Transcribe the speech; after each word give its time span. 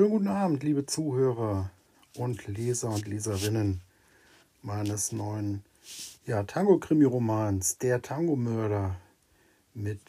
Schönen 0.00 0.12
guten 0.12 0.28
Abend, 0.28 0.62
liebe 0.62 0.86
Zuhörer 0.86 1.70
und 2.16 2.46
Leser 2.46 2.88
und 2.88 3.06
Leserinnen 3.06 3.82
meines 4.62 5.12
neuen 5.12 5.62
ja, 6.24 6.42
Tango-Krimi-Romans 6.42 7.76
Der 7.76 8.00
Tango-Mörder 8.00 8.96
mit 9.74 10.00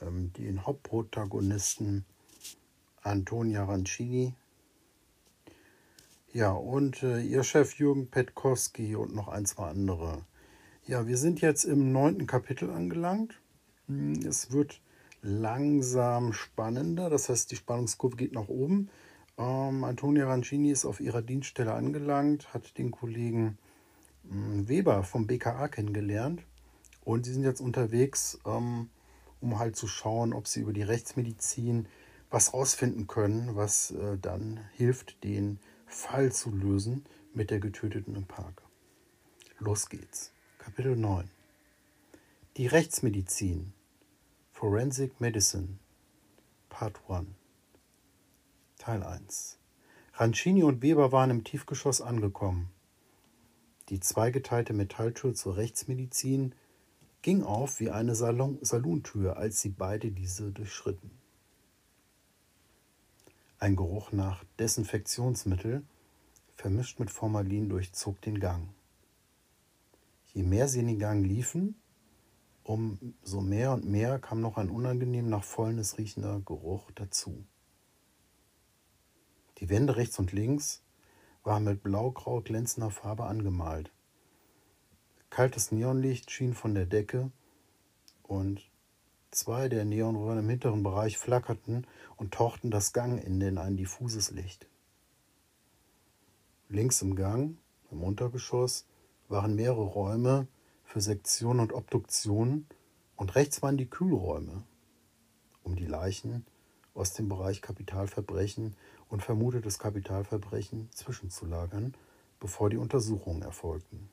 ähm, 0.00 0.32
den 0.32 0.66
Hauptprotagonisten 0.66 2.04
Antonia 3.02 3.62
Rancini. 3.62 4.34
Ja, 6.32 6.50
und 6.50 7.04
äh, 7.04 7.20
ihr 7.20 7.44
Chef 7.44 7.78
Jürgen 7.78 8.08
Petkowski 8.08 8.96
und 8.96 9.14
noch 9.14 9.28
ein, 9.28 9.46
zwei 9.46 9.68
andere. 9.68 10.24
Ja, 10.88 11.06
wir 11.06 11.16
sind 11.16 11.40
jetzt 11.40 11.62
im 11.62 11.92
neunten 11.92 12.26
Kapitel 12.26 12.68
angelangt. 12.68 13.40
Hm, 13.86 14.26
es 14.26 14.50
wird 14.50 14.80
langsam 15.22 16.32
spannender, 16.32 17.08
das 17.10 17.28
heißt, 17.28 17.52
die 17.52 17.56
Spannungskurve 17.56 18.16
geht 18.16 18.32
nach 18.32 18.48
oben. 18.48 18.90
Ähm, 19.40 19.84
Antonia 19.84 20.26
Rancini 20.26 20.70
ist 20.70 20.84
auf 20.84 21.00
ihrer 21.00 21.22
Dienststelle 21.22 21.72
angelangt, 21.72 22.52
hat 22.52 22.76
den 22.76 22.90
Kollegen 22.90 23.56
ähm, 24.30 24.68
Weber 24.68 25.02
vom 25.02 25.26
BKA 25.26 25.68
kennengelernt 25.68 26.44
und 27.04 27.24
sie 27.24 27.32
sind 27.32 27.44
jetzt 27.44 27.62
unterwegs, 27.62 28.38
ähm, 28.44 28.90
um 29.40 29.58
halt 29.58 29.76
zu 29.76 29.88
schauen, 29.88 30.34
ob 30.34 30.46
sie 30.46 30.60
über 30.60 30.74
die 30.74 30.82
Rechtsmedizin 30.82 31.88
was 32.28 32.52
rausfinden 32.52 33.06
können, 33.06 33.56
was 33.56 33.92
äh, 33.92 34.18
dann 34.18 34.60
hilft, 34.74 35.24
den 35.24 35.58
Fall 35.86 36.32
zu 36.32 36.50
lösen 36.50 37.06
mit 37.32 37.50
der 37.50 37.60
Getöteten 37.60 38.14
im 38.14 38.26
Park. 38.26 38.62
Los 39.58 39.88
geht's. 39.88 40.32
Kapitel 40.58 40.96
9. 40.96 41.30
Die 42.58 42.66
Rechtsmedizin. 42.66 43.72
Forensic 44.52 45.18
Medicine. 45.18 45.78
Part 46.68 47.00
1. 47.08 47.39
Teil 48.80 49.02
1. 49.02 49.58
Rancini 50.14 50.62
und 50.62 50.80
Weber 50.80 51.12
waren 51.12 51.28
im 51.28 51.44
Tiefgeschoss 51.44 52.00
angekommen. 52.00 52.70
Die 53.90 54.00
zweigeteilte 54.00 54.72
Metalltür 54.72 55.34
zur 55.34 55.58
Rechtsmedizin 55.58 56.54
ging 57.20 57.42
auf 57.42 57.78
wie 57.78 57.90
eine 57.90 58.14
Salon 58.14 58.56
Salontür, 58.62 59.36
als 59.36 59.60
sie 59.60 59.68
beide 59.68 60.10
diese 60.10 60.50
durchschritten. 60.50 61.10
Ein 63.58 63.76
Geruch 63.76 64.12
nach 64.12 64.44
Desinfektionsmittel, 64.58 65.82
vermischt 66.54 67.00
mit 67.00 67.10
Formalin, 67.10 67.68
durchzog 67.68 68.18
den 68.22 68.40
Gang. 68.40 68.70
Je 70.32 70.42
mehr 70.42 70.68
sie 70.68 70.80
in 70.80 70.86
den 70.86 70.98
Gang 70.98 71.22
liefen, 71.26 71.74
umso 72.64 73.42
mehr 73.42 73.74
und 73.74 73.84
mehr 73.84 74.18
kam 74.18 74.40
noch 74.40 74.56
ein 74.56 74.70
unangenehm 74.70 75.28
nach 75.28 75.44
Fäulnis 75.44 75.98
riechender 75.98 76.40
Geruch 76.40 76.90
dazu. 76.94 77.44
Die 79.60 79.68
Wände 79.68 79.96
rechts 79.96 80.18
und 80.18 80.32
links 80.32 80.82
waren 81.44 81.64
mit 81.64 81.82
blaugrau 81.82 82.40
glänzender 82.40 82.90
Farbe 82.90 83.24
angemalt. 83.24 83.92
Kaltes 85.28 85.70
Neonlicht 85.70 86.30
schien 86.30 86.54
von 86.54 86.74
der 86.74 86.86
Decke 86.86 87.30
und 88.22 88.68
zwei 89.30 89.68
der 89.68 89.84
Neonröhren 89.84 90.38
im 90.38 90.48
hinteren 90.48 90.82
Bereich 90.82 91.18
flackerten 91.18 91.86
und 92.16 92.34
tauchten 92.34 92.70
das 92.70 92.92
Gangende 92.92 93.46
in 93.46 93.58
ein 93.58 93.76
diffuses 93.76 94.30
Licht. 94.30 94.66
Links 96.68 97.02
im 97.02 97.14
Gang, 97.14 97.58
im 97.90 98.02
Untergeschoss, 98.02 98.86
waren 99.28 99.54
mehrere 99.54 99.84
Räume 99.84 100.48
für 100.84 101.00
Sektion 101.00 101.60
und 101.60 101.72
Obduktion 101.72 102.66
und 103.16 103.34
rechts 103.34 103.62
waren 103.62 103.76
die 103.76 103.90
Kühlräume, 103.90 104.64
um 105.62 105.76
die 105.76 105.86
Leichen 105.86 106.46
aus 106.94 107.12
dem 107.12 107.28
Bereich 107.28 107.62
Kapitalverbrechen 107.62 108.76
und 109.10 109.22
vermutetes 109.22 109.78
Kapitalverbrechen 109.78 110.88
zwischenzulagern, 110.92 111.94
bevor 112.38 112.70
die 112.70 112.78
Untersuchungen 112.78 113.42
erfolgten. 113.42 114.08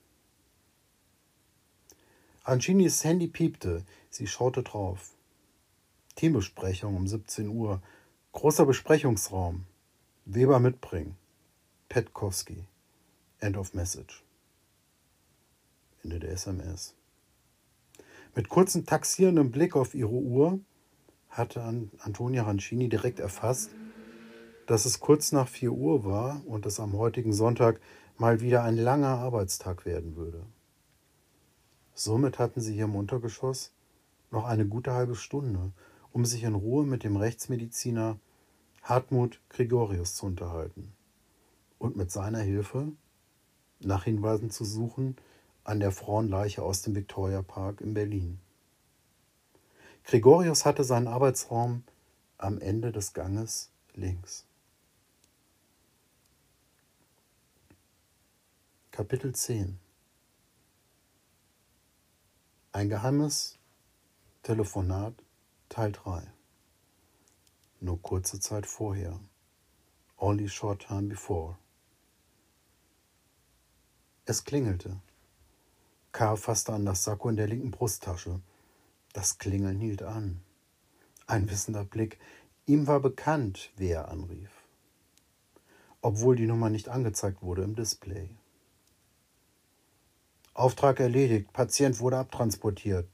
Ancinis 2.44 3.04
Handy 3.04 3.28
piepte, 3.28 3.84
sie 4.10 4.28
schaute 4.28 4.64
drauf. 4.64 5.14
Teambesprechung 6.16 6.96
um 6.96 7.08
17 7.08 7.48
Uhr, 7.48 7.82
großer 8.32 8.66
Besprechungsraum, 8.66 9.66
Weber 10.26 10.60
mitbringen, 10.60 11.16
Petkowski, 11.90 12.66
End 13.40 13.56
of 13.56 13.74
Message. 13.74 14.24
Ende 16.04 16.20
der 16.20 16.32
SMS. 16.32 16.96
Mit 18.34 18.50
kurzem 18.50 18.86
taxierendem 18.86 19.52
Blick 19.52 19.76
auf 19.76 19.94
ihre 19.94 20.10
Uhr 20.10 20.60
hatte 21.30 21.62
Antonia 22.00 22.44
Rancini 22.44 22.88
direkt 22.88 23.20
erfasst, 23.20 23.72
dass 24.68 24.86
es 24.86 25.00
kurz 25.00 25.32
nach 25.32 25.48
4 25.48 25.72
Uhr 25.72 26.06
war 26.06 26.42
und 26.46 26.66
es 26.66 26.80
am 26.80 26.94
heutigen 26.94 27.34
Sonntag 27.34 27.80
mal 28.18 28.42
wieder 28.42 28.64
ein 28.64 28.76
langer 28.76 29.18
Arbeitstag 29.18 29.86
werden 29.86 30.16
würde. 30.16 30.46
Somit 31.94 32.38
hatten 32.38 32.62
sie 32.62 32.74
hier 32.74 32.84
im 32.84 32.96
Untergeschoss 32.96 33.72
noch 34.30 34.44
eine 34.46 34.68
gute 34.68 34.92
halbe 34.92 35.16
Stunde, 35.16 35.72
um 36.12 36.26
sich 36.26 36.44
in 36.44 36.54
Ruhe 36.54 36.86
mit 36.86 37.04
dem 37.04 37.16
Rechtsmediziner 37.16 38.20
Hartmut 38.84 39.40
Gregorius 39.50 40.16
zu 40.16 40.26
unterhalten 40.26 40.94
und 41.80 41.96
mit 41.96 42.12
seiner 42.12 42.40
Hilfe 42.40 42.92
nach 43.80 44.04
Hinweisen 44.04 44.50
zu 44.50 44.66
suchen, 44.66 45.16
an 45.64 45.80
der 45.80 45.92
Frauenleiche 45.92 46.62
aus 46.62 46.82
dem 46.82 46.96
Victoria 46.96 47.42
Park 47.42 47.80
in 47.82 47.94
Berlin. 47.94 48.40
Gregorius 50.04 50.66
hatte 50.66 50.84
seinen 50.84 51.08
Arbeitsraum 51.08 51.84
am 52.38 52.60
Ende 52.60 52.92
des 52.92 53.14
Ganges 53.14 53.72
links. 53.94 54.47
Kapitel 58.98 59.32
10 59.32 59.78
Ein 62.72 62.90
geheimes 62.90 63.60
Telefonat 64.42 65.14
Teil 65.70 65.92
3 65.92 66.24
Nur 67.80 68.02
kurze 68.02 68.40
Zeit 68.40 68.66
vorher. 68.66 69.20
Only 70.18 70.50
short 70.50 70.88
time 70.88 71.10
before. 71.10 71.60
Es 74.26 74.44
klingelte. 74.44 75.00
K. 76.12 76.36
fasste 76.36 76.74
an 76.74 76.84
das 76.84 77.04
Sakko 77.04 77.30
in 77.30 77.36
der 77.36 77.48
linken 77.48 77.70
Brusttasche. 77.70 78.42
Das 79.14 79.38
Klingeln 79.38 79.80
hielt 79.80 80.02
an. 80.02 80.42
Ein 81.28 81.48
wissender 81.52 81.86
Blick. 81.86 82.18
Ihm 82.66 82.88
war 82.88 83.00
bekannt, 83.00 83.70
wer 83.76 84.10
anrief. 84.10 84.50
Obwohl 86.02 86.36
die 86.36 86.48
Nummer 86.48 86.72
nicht 86.72 86.90
angezeigt 86.90 87.44
wurde 87.44 87.62
im 87.62 87.76
Display. 87.76 88.32
Auftrag 90.58 91.00
erledigt. 91.00 91.54
Patient 91.54 92.00
wurde 92.00 92.18
abtransportiert. 92.18 93.08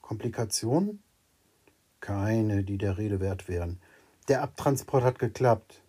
Komplikationen? 0.00 1.02
Keine, 2.00 2.64
die 2.64 2.78
der 2.78 2.96
Rede 2.96 3.20
wert 3.20 3.46
wären. 3.46 3.78
Der 4.28 4.40
Abtransport 4.40 5.04
hat 5.04 5.18
geklappt. 5.18 5.82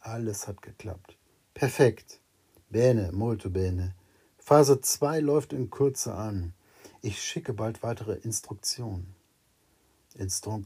Alles 0.00 0.46
hat 0.46 0.60
geklappt. 0.60 1.16
Perfekt. 1.54 2.20
Bene, 2.68 3.12
molto 3.12 3.48
bene. 3.48 3.94
Phase 4.36 4.82
2 4.82 5.20
läuft 5.20 5.54
in 5.54 5.70
Kürze 5.70 6.14
an. 6.14 6.52
Ich 7.00 7.22
schicke 7.22 7.54
bald 7.54 7.82
weitere 7.82 8.16
Instruktionen. 8.16 9.14
Instru 10.16 10.64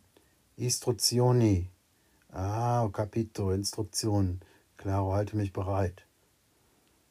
Istruzioni. 0.56 1.70
Ah, 2.32 2.88
capito, 2.92 3.52
Instruktionen. 3.52 4.40
Claro, 4.76 5.12
halte 5.12 5.36
mich 5.36 5.52
bereit. 5.52 6.04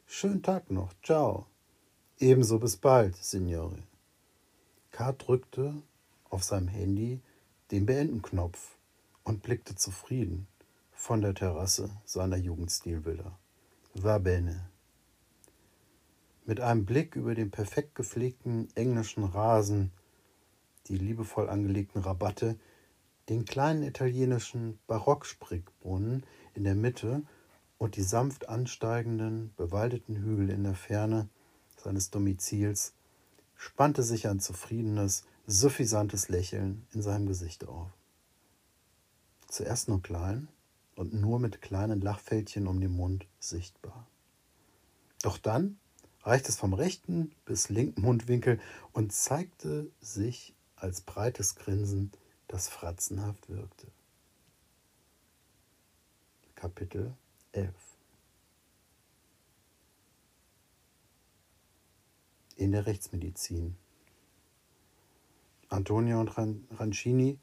Schönen 0.05 0.43
Tag 0.43 0.69
noch. 0.69 0.93
Ciao. 1.03 1.47
Ebenso 2.19 2.59
bis 2.59 2.77
bald, 2.77 3.15
Signore. 3.17 3.79
K. 4.91 5.11
drückte 5.13 5.73
auf 6.29 6.43
seinem 6.43 6.67
Handy 6.67 7.19
den 7.71 7.87
Beenden-Knopf 7.87 8.77
und 9.23 9.41
blickte 9.41 9.75
zufrieden 9.75 10.47
von 10.91 11.21
der 11.21 11.33
Terrasse 11.33 11.89
seiner 12.05 12.37
Jugendstilvilla. 12.37 13.37
Va 13.95 14.19
bene. 14.19 14.69
Mit 16.45 16.59
einem 16.59 16.85
Blick 16.85 17.15
über 17.15 17.33
den 17.33 17.49
perfekt 17.49 17.95
gepflegten 17.95 18.67
englischen 18.75 19.23
Rasen, 19.23 19.91
die 20.87 20.97
liebevoll 20.97 21.49
angelegten 21.49 22.01
Rabatte, 22.01 22.57
den 23.27 23.43
kleinen 23.43 23.81
italienischen 23.83 24.77
Barocksprickbrunnen 24.85 26.25
in 26.53 26.63
der 26.63 26.75
Mitte 26.75 27.23
und 27.79 27.95
die 27.95 28.03
sanft 28.03 28.49
ansteigenden, 28.49 29.51
bewaldeten 29.57 30.15
Hügel 30.15 30.51
in 30.51 30.63
der 30.63 30.75
Ferne 30.75 31.27
seines 31.83 32.09
Domizils, 32.09 32.93
spannte 33.55 34.03
sich 34.03 34.27
ein 34.27 34.39
zufriedenes, 34.39 35.25
suffisantes 35.45 36.29
Lächeln 36.29 36.87
in 36.93 37.01
seinem 37.01 37.27
Gesicht 37.27 37.67
auf. 37.67 37.89
Zuerst 39.47 39.87
nur 39.87 40.01
klein 40.01 40.47
und 40.95 41.13
nur 41.13 41.39
mit 41.39 41.61
kleinen 41.61 42.01
Lachfältchen 42.01 42.67
um 42.67 42.79
den 42.79 42.95
Mund 42.95 43.27
sichtbar. 43.39 44.07
Doch 45.21 45.37
dann 45.37 45.77
reichte 46.21 46.49
es 46.49 46.57
vom 46.57 46.73
rechten 46.73 47.33
bis 47.45 47.69
linken 47.69 48.01
Mundwinkel 48.01 48.59
und 48.93 49.11
zeigte 49.13 49.91
sich 50.01 50.53
als 50.75 51.01
breites 51.01 51.55
Grinsen, 51.55 52.11
das 52.47 52.67
fratzenhaft 52.67 53.49
wirkte. 53.49 53.87
Kapitel 56.55 57.13
11 57.51 57.73
In 62.63 62.71
der 62.71 62.85
Rechtsmedizin 62.85 63.75
Antonia 65.67 66.17
und 66.21 66.29
Rancini 66.79 67.37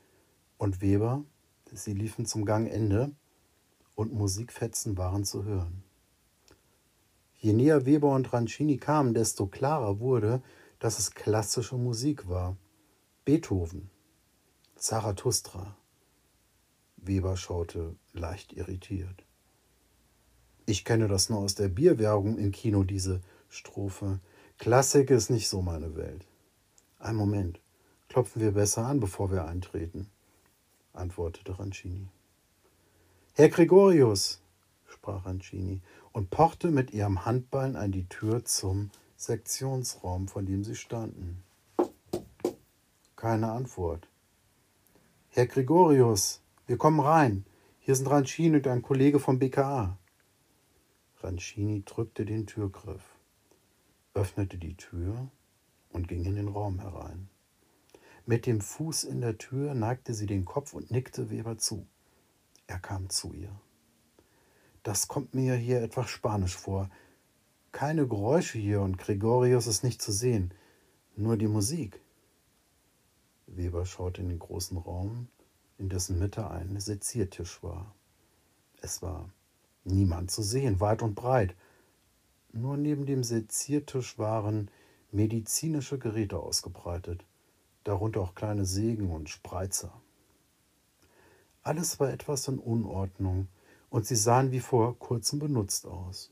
und 0.57 0.81
Weber, 0.81 1.23
sie 1.71 1.93
liefen 1.93 2.25
zum 2.25 2.47
Gangende 2.47 3.13
und 3.97 4.15
Musikfetzen 4.15 4.97
waren 4.97 5.25
zu 5.25 5.45
hören. 5.45 5.83
Je 7.37 7.53
näher 7.53 7.85
Weber 7.85 8.15
und 8.15 8.33
Rancini 8.33 8.79
kamen, 8.79 9.13
desto 9.13 9.47
klarer 9.47 10.01
wurde, 10.01 10.41
dass 10.79 10.99
es 10.99 11.11
klassische 11.11 11.77
Musik 11.77 12.27
war. 12.27 12.57
Beethoven, 13.27 13.91
Zarathustra. 14.77 15.77
Weber 16.97 17.37
schaute 17.37 17.95
leicht 18.15 18.55
irritiert. 18.55 19.27
Ich 20.65 20.87
kenne 20.87 21.09
das 21.09 21.29
nur 21.29 21.41
aus 21.41 21.57
der 21.57 21.69
Bierwerbung 21.69 22.39
im 22.39 22.53
Kino, 22.53 22.85
diese 22.85 23.21
Strophe. 23.51 24.19
Klassik 24.61 25.09
ist 25.09 25.31
nicht 25.31 25.49
so 25.49 25.63
meine 25.63 25.97
Welt. 25.97 26.27
Ein 26.99 27.17
Moment. 27.17 27.63
Klopfen 28.11 28.43
wir 28.43 28.53
besser 28.53 28.85
an, 28.85 29.01
bevor 29.01 29.31
wir 29.31 29.47
eintreten, 29.47 30.11
antwortete 30.93 31.59
Rancini. 31.59 32.09
Herr 33.33 33.49
Gregorius, 33.49 34.43
sprach 34.87 35.25
Rancini 35.25 35.81
und 36.13 36.29
pochte 36.29 36.71
mit 36.71 36.93
ihrem 36.93 37.25
Handballen 37.25 37.75
an 37.75 37.91
die 37.91 38.07
Tür 38.11 38.45
zum 38.45 38.91
Sektionsraum, 39.17 40.29
vor 40.29 40.43
dem 40.43 40.63
sie 40.63 40.77
standen. 40.77 41.43
Keine 43.17 43.51
Antwort. 43.53 44.09
Herr 45.31 45.47
Gregorius, 45.47 46.43
wir 46.67 46.77
kommen 46.77 47.01
rein. 47.01 47.47
Hier 47.79 47.97
sind 47.97 48.11
Rancini 48.11 48.57
und 48.57 48.67
ein 48.67 48.83
Kollege 48.83 49.21
vom 49.21 49.39
BKA. 49.39 49.97
Rancini 51.23 51.83
drückte 51.83 52.27
den 52.27 52.47
Türgriff, 52.47 53.10
öffnete 54.15 54.59
die 54.59 54.77
Tür 54.77 55.31
und 55.91 56.09
ging 56.09 56.25
in 56.25 56.37
den 56.37 56.49
Raum 56.49 56.81
herein. 56.81 57.29
Mit 58.27 58.47
dem 58.47 58.61
Fuß 58.61 59.05
in 59.05 59.21
der 59.21 59.39
Tür 59.39 59.75
neigte 59.75 60.15
sie 60.15 60.27
den 60.27 60.45
Kopf 60.45 60.75
und 60.75 60.91
nickte 60.91 61.31
Weber 61.31 61.59
zu. 61.59 61.87
Er 62.67 62.79
kam 62.79 63.11
zu 63.11 63.33
ihr. 63.33 63.59
Das 64.83 65.09
kommt 65.09 65.35
mir 65.35 65.55
hier 65.55 65.83
etwas 65.83 66.09
spanisch 66.11 66.57
vor 66.57 66.91
keine 67.73 68.07
Geräusche 68.07 68.59
hier 68.59 68.81
und 68.81 68.99
Gregorius 68.99 69.67
ist 69.67 69.85
nicht 69.85 70.03
zu 70.03 70.13
sehen, 70.13 70.53
nur 71.17 71.37
die 71.37 71.47
Musik. 71.47 72.01
Weber 73.47 73.87
schaute 73.87 74.23
in 74.23 74.29
den 74.29 74.39
großen 74.39 74.77
Raum, 74.77 75.29
in 75.79 75.89
dessen 75.89 76.19
Mitte 76.19 76.51
ein 76.51 76.79
Seziertisch 76.81 77.63
war. 77.63 77.95
Es 78.81 79.03
war 79.03 79.31
niemand 79.85 80.31
zu 80.31 80.43
sehen, 80.43 80.81
weit 80.81 81.03
und 81.03 81.15
breit. 81.15 81.55
Nur 82.53 82.77
neben 82.77 83.07
dem 83.07 83.23
Seziertisch 83.23 84.19
waren 84.19 84.71
medizinische 85.13 85.99
Geräte 85.99 86.39
ausgebreitet, 86.41 87.25
darunter 87.85 88.21
auch 88.21 88.35
kleine 88.35 88.65
Sägen 88.65 89.11
und 89.11 89.29
Spreizer. 89.29 89.93
Alles 91.63 92.01
war 92.01 92.11
etwas 92.11 92.49
in 92.49 92.59
Unordnung, 92.59 93.47
und 93.89 94.07
sie 94.07 94.17
sahen 94.17 94.53
wie 94.53 94.61
vor 94.61 94.99
kurzem 94.99 95.39
benutzt 95.39 95.87
aus. 95.87 96.31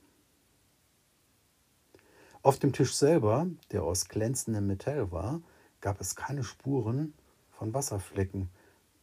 Auf 2.42 2.58
dem 2.58 2.72
Tisch 2.72 2.94
selber, 2.94 3.48
der 3.72 3.82
aus 3.82 4.08
glänzendem 4.08 4.66
Metall 4.66 5.10
war, 5.12 5.40
gab 5.80 6.00
es 6.00 6.16
keine 6.16 6.44
Spuren 6.44 7.14
von 7.50 7.74
Wasserflecken 7.74 8.48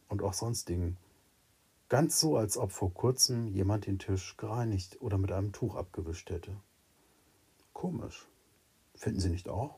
und 0.08 0.22
auch 0.22 0.32
sonstigen. 0.32 0.96
Ganz 1.88 2.18
so, 2.18 2.36
als 2.36 2.56
ob 2.56 2.72
vor 2.72 2.92
kurzem 2.92 3.46
jemand 3.48 3.86
den 3.86 3.98
Tisch 3.98 4.36
gereinigt 4.36 5.00
oder 5.00 5.18
mit 5.18 5.32
einem 5.32 5.52
Tuch 5.52 5.76
abgewischt 5.76 6.30
hätte. 6.30 6.56
Komisch. 7.76 8.26
Finden 8.94 9.20
Sie 9.20 9.28
nicht 9.28 9.50
auch? 9.50 9.76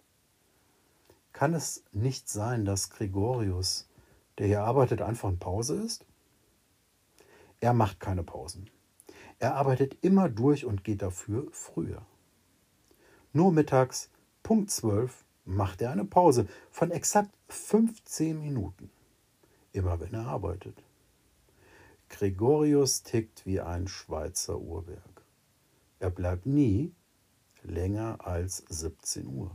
Kann 1.33 1.53
es 1.53 1.83
nicht 1.91 2.29
sein, 2.29 2.65
dass 2.65 2.91
Gregorius, 2.91 3.89
der 4.39 4.47
hier 4.47 4.63
arbeitet, 4.63 5.03
einfach 5.03 5.29
in 5.29 5.41
Pause 5.41 5.83
ist? 5.83 6.07
Er 7.59 7.73
macht 7.73 7.99
keine 7.99 8.23
Pausen. 8.23 8.71
Er 9.41 9.57
arbeitet 9.57 9.99
immer 10.01 10.29
durch 10.29 10.65
und 10.65 10.85
geht 10.85 11.03
dafür 11.03 11.49
früher. 11.51 12.07
Nur 13.33 13.51
mittags, 13.51 14.11
Punkt 14.45 14.71
12, 14.71 15.25
macht 15.45 15.83
er 15.83 15.91
eine 15.91 16.05
Pause 16.05 16.47
von 16.71 16.93
exakt 16.93 17.35
15 17.49 18.41
Minuten. 18.41 18.93
Immer 19.73 19.99
wenn 19.99 20.15
er 20.15 20.29
arbeitet. 20.29 20.85
Gregorius 22.11 23.03
tickt 23.03 23.45
wie 23.45 23.61
ein 23.61 23.89
Schweizer 23.89 24.57
Uhrwerk. 24.61 25.25
Er 25.99 26.11
bleibt 26.11 26.47
nie 26.47 26.93
länger 27.63 28.19
als 28.27 28.65
17 28.69 29.27
Uhr. 29.27 29.51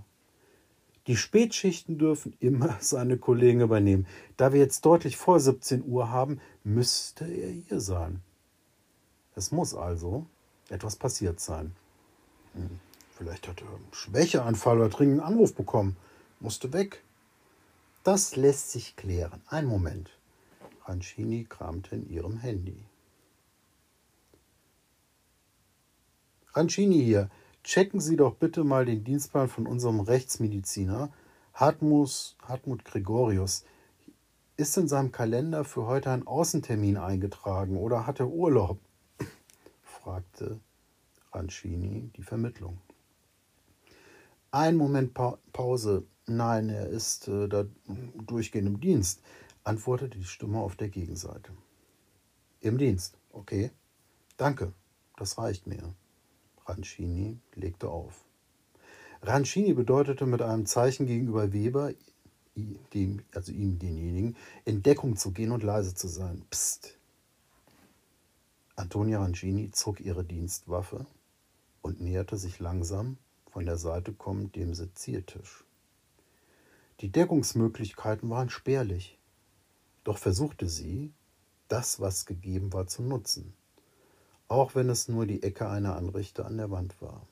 Die 1.08 1.18
Spätschichten 1.18 1.98
dürfen 1.98 2.36
immer 2.40 2.78
seine 2.80 3.18
Kollegen 3.18 3.62
übernehmen. 3.62 4.08
Da 4.38 4.54
wir 4.54 4.60
jetzt 4.60 4.86
deutlich 4.86 5.18
vor 5.18 5.40
17 5.40 5.84
Uhr 5.86 6.10
haben, 6.10 6.40
müsste 6.64 7.26
er 7.26 7.50
hier 7.50 7.80
sein. 7.80 8.22
Es 9.36 9.52
muss 9.52 9.74
also 9.74 10.26
etwas 10.70 10.96
passiert 10.96 11.40
sein. 11.40 11.76
Hm. 12.54 12.80
Vielleicht 13.18 13.48
hat 13.48 13.62
er 13.62 13.68
einen 13.68 13.88
Schwächeanfall 13.92 14.78
oder 14.78 14.90
dringend 14.90 15.22
einen 15.22 15.34
Anruf 15.34 15.54
bekommen. 15.54 15.96
Musste 16.40 16.74
weg. 16.74 17.04
Das 18.04 18.36
lässt 18.36 18.72
sich 18.72 18.96
klären. 18.96 19.42
Ein 19.48 19.66
Moment. 19.66 20.10
Rancini 20.86 21.46
kramte 21.48 21.96
in 21.96 22.10
ihrem 22.10 22.38
Handy. 22.38 22.76
Rancini 26.54 27.04
hier. 27.04 27.30
Checken 27.64 28.02
Sie 28.02 28.18
doch 28.18 28.36
bitte 28.36 28.66
mal 28.66 28.86
den 28.86 29.06
Dienstplan 29.06 29.48
von 29.48 29.68
unserem 29.68 30.02
Rechtsmediziner, 30.02 31.14
Hartmus, 31.54 32.36
Hartmut 32.44 32.84
Gregorius. 32.84 33.64
Ist 34.58 34.78
in 34.78 34.90
seinem 34.90 35.14
Kalender 35.14 35.64
für 35.64 35.86
heute 35.86 36.12
ein 36.12 36.28
Außentermin 36.28 36.98
eingetragen 36.98 37.78
oder 37.78 38.06
hat 38.06 38.20
er 38.20 38.28
Urlaub? 38.28 38.80
fragte 39.84 40.60
Rancini 41.32 42.12
die 42.18 42.24
Vermittlung. 42.24 42.80
Ein 44.52 44.76
Moment 44.76 45.14
pa 45.14 45.40
Pause. 45.54 46.06
Nein, 46.28 46.70
er 46.70 46.88
ist 46.88 47.28
äh, 47.30 47.48
da 47.48 47.66
durchgehend 48.26 48.68
im 48.68 48.80
Dienst, 48.82 49.22
antwortete 49.64 50.18
die 50.18 50.26
Stimme 50.26 50.60
auf 50.60 50.76
der 50.76 50.90
Gegenseite. 50.90 51.52
Im 52.60 52.78
Dienst, 52.78 53.18
okay. 53.32 53.72
Danke, 54.38 54.74
das 55.18 55.38
reicht 55.38 55.66
mir. 55.66 55.94
Rancini 56.66 57.40
legte 57.56 57.90
auf. 57.90 58.26
Rancini 59.22 59.74
bedeutete 59.74 60.26
mit 60.26 60.42
einem 60.42 60.66
Zeichen 60.66 61.06
gegenüber 61.06 61.54
Weber, 61.54 61.94
dem, 62.94 63.24
also 63.34 63.52
ihm 63.52 63.80
denjenigen, 63.80 64.36
in 64.66 64.84
Deckung 64.84 65.16
zu 65.16 65.32
gehen 65.32 65.52
und 65.52 65.64
leise 65.64 65.96
zu 65.96 66.08
sein. 66.08 66.46
Psst. 66.50 66.98
Antonia 68.76 69.20
Rancini 69.22 69.72
zog 69.72 70.02
ihre 70.02 70.24
Dienstwaffe 70.24 71.06
und 71.82 72.02
näherte 72.02 72.38
sich 72.38 72.60
langsam 72.60 73.18
von 73.52 73.66
der 73.66 73.78
Seite 73.78 74.14
kommend 74.14 74.56
dem 74.56 74.74
Seziertisch. 74.74 75.64
Die 77.00 77.10
Deckungsmöglichkeiten 77.10 78.30
waren 78.30 78.50
spärlich, 78.50 79.18
doch 80.04 80.18
versuchte 80.18 80.68
sie, 80.68 81.14
das, 81.68 82.00
was 82.00 82.26
gegeben 82.26 82.74
war, 82.74 82.88
zu 82.88 83.04
nutzen, 83.04 83.54
auch 84.48 84.76
wenn 84.76 84.90
es 84.90 85.08
nur 85.08 85.26
die 85.26 85.44
Ecke 85.44 85.70
einer 85.70 85.96
Anrichte 85.96 86.46
an 86.46 86.58
der 86.58 86.72
Wand 86.72 87.02
war. 87.02 87.26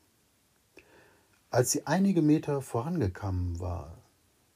Als 1.50 1.72
sie 1.72 1.86
einige 1.86 2.22
Meter 2.22 2.62
vorangekommen 2.62 3.60
war, 3.60 3.98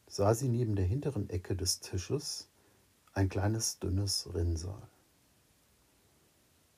sah 0.07 0.33
sie 0.33 0.47
neben 0.47 0.75
der 0.75 0.85
hinteren 0.85 1.29
Ecke 1.29 1.55
des 1.55 1.81
Tisches 1.81 2.47
ein 3.13 3.29
kleines 3.29 3.79
dünnes 3.79 4.33
Rinnsal. 4.33 4.81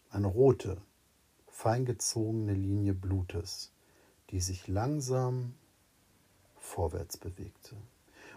Eine 0.09 0.27
rote, 0.27 0.81
feingezogene 1.47 2.53
Linie 2.53 2.93
Blutes 2.93 3.71
die 4.31 4.41
sich 4.41 4.67
langsam 4.67 5.53
vorwärts 6.55 7.17
bewegte 7.17 7.75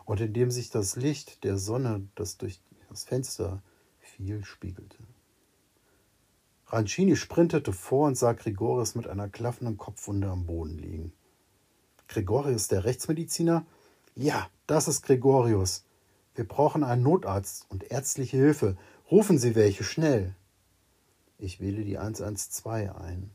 und 0.05 0.21
in 0.21 0.33
dem 0.33 0.51
sich 0.51 0.71
das 0.71 0.97
Licht 0.97 1.45
der 1.45 1.59
Sonne, 1.59 2.09
das 2.15 2.37
durch 2.39 2.61
das 2.89 3.05
Fenster 3.05 3.63
fiel, 3.99 4.45
spiegelte. 4.45 4.99
Rancini 6.73 7.17
sprintete 7.17 7.73
vor 7.73 8.07
und 8.07 8.17
sah 8.17 8.33
Gregorius 8.33 8.95
mit 8.95 9.07
einer 9.07 9.29
klaffenden 9.29 9.77
Kopfwunde 9.77 10.29
am 10.29 10.47
Boden 10.47 10.79
liegen. 10.79 11.13
Gregorius, 12.09 12.69
der 12.69 12.85
Rechtsmediziner? 12.85 13.67
Ja, 14.15 14.49
das 14.67 14.89
ist 14.89 15.03
Gregorius. 15.03 15.85
Wir 16.35 16.47
brauchen 16.47 16.85
einen 16.85 17.03
Notarzt 17.03 17.67
und 17.71 17.91
ärztliche 17.91 18.37
Hilfe. 18.37 18.77
Rufen 19.11 19.39
Sie 19.39 19.55
welche, 19.55 19.85
schnell. 19.85 20.35
Ich 21.39 21.61
wähle 21.61 21.85
die 21.85 21.99
112 21.99 22.95
ein 22.95 23.31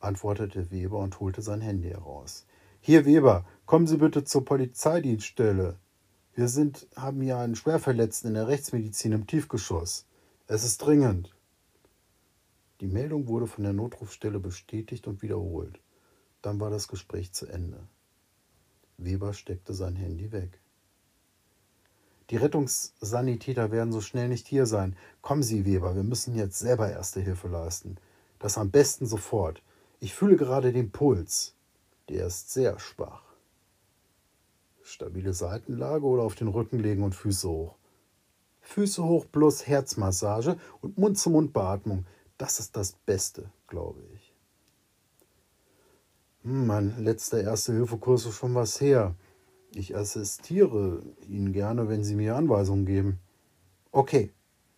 antwortete 0.00 0.70
Weber 0.70 0.98
und 0.98 1.20
holte 1.20 1.42
sein 1.42 1.60
Handy 1.60 1.90
heraus. 1.90 2.46
Hier, 2.80 3.04
Weber, 3.04 3.44
kommen 3.66 3.86
Sie 3.86 3.98
bitte 3.98 4.24
zur 4.24 4.44
Polizeidienststelle. 4.44 5.76
Wir 6.34 6.48
sind, 6.48 6.88
haben 6.96 7.20
hier 7.20 7.38
einen 7.38 7.56
Schwerverletzten 7.56 8.28
in 8.28 8.34
der 8.34 8.48
Rechtsmedizin 8.48 9.12
im 9.12 9.26
Tiefgeschoss. 9.26 10.06
Es 10.46 10.64
ist 10.64 10.78
dringend. 10.78 11.34
Die 12.80 12.86
Meldung 12.86 13.28
wurde 13.28 13.46
von 13.46 13.64
der 13.64 13.74
Notrufstelle 13.74 14.40
bestätigt 14.40 15.06
und 15.06 15.22
wiederholt. 15.22 15.80
Dann 16.40 16.60
war 16.60 16.70
das 16.70 16.88
Gespräch 16.88 17.32
zu 17.32 17.46
Ende. 17.46 17.86
Weber 18.96 19.34
steckte 19.34 19.74
sein 19.74 19.96
Handy 19.96 20.32
weg. 20.32 20.58
Die 22.30 22.36
Rettungssanitäter 22.36 23.70
werden 23.70 23.92
so 23.92 24.00
schnell 24.00 24.28
nicht 24.28 24.46
hier 24.46 24.64
sein. 24.64 24.96
Kommen 25.20 25.42
Sie, 25.42 25.66
Weber, 25.66 25.94
wir 25.94 26.04
müssen 26.04 26.36
jetzt 26.36 26.58
selber 26.58 26.90
Erste 26.90 27.20
Hilfe 27.20 27.48
leisten. 27.48 27.96
Das 28.38 28.56
am 28.56 28.70
besten 28.70 29.04
sofort. 29.04 29.62
Ich 29.98 30.14
fühle 30.14 30.36
gerade 30.36 30.72
den 30.72 30.92
Puls. 30.92 31.54
Der 32.08 32.28
ist 32.28 32.50
sehr 32.50 32.78
schwach. 32.78 33.22
Stabile 34.82 35.34
Seitenlage 35.34 36.06
oder 36.06 36.22
auf 36.22 36.34
den 36.34 36.48
Rücken 36.48 36.78
legen 36.78 37.02
und 37.02 37.14
Füße 37.14 37.48
hoch. 37.48 37.74
Füße 38.62 39.04
hoch 39.04 39.26
plus 39.30 39.66
Herzmassage 39.66 40.56
und 40.80 40.98
Mund-zu-Mund-Beatmung. 40.98 42.06
Das 42.40 42.58
ist 42.58 42.74
das 42.74 42.92
Beste, 42.92 43.50
glaube 43.66 44.02
ich. 44.14 44.32
Hm, 46.42 46.66
mein 46.66 47.04
letzter 47.04 47.42
Erste-Hilfe-Kurs 47.42 48.24
ist 48.24 48.36
schon 48.36 48.54
was 48.54 48.80
her. 48.80 49.14
Ich 49.74 49.94
assistiere 49.94 51.02
Ihnen 51.28 51.52
gerne, 51.52 51.90
wenn 51.90 52.02
Sie 52.02 52.14
mir 52.14 52.36
Anweisungen 52.36 52.86
geben. 52.86 53.18
Okay, 53.92 54.32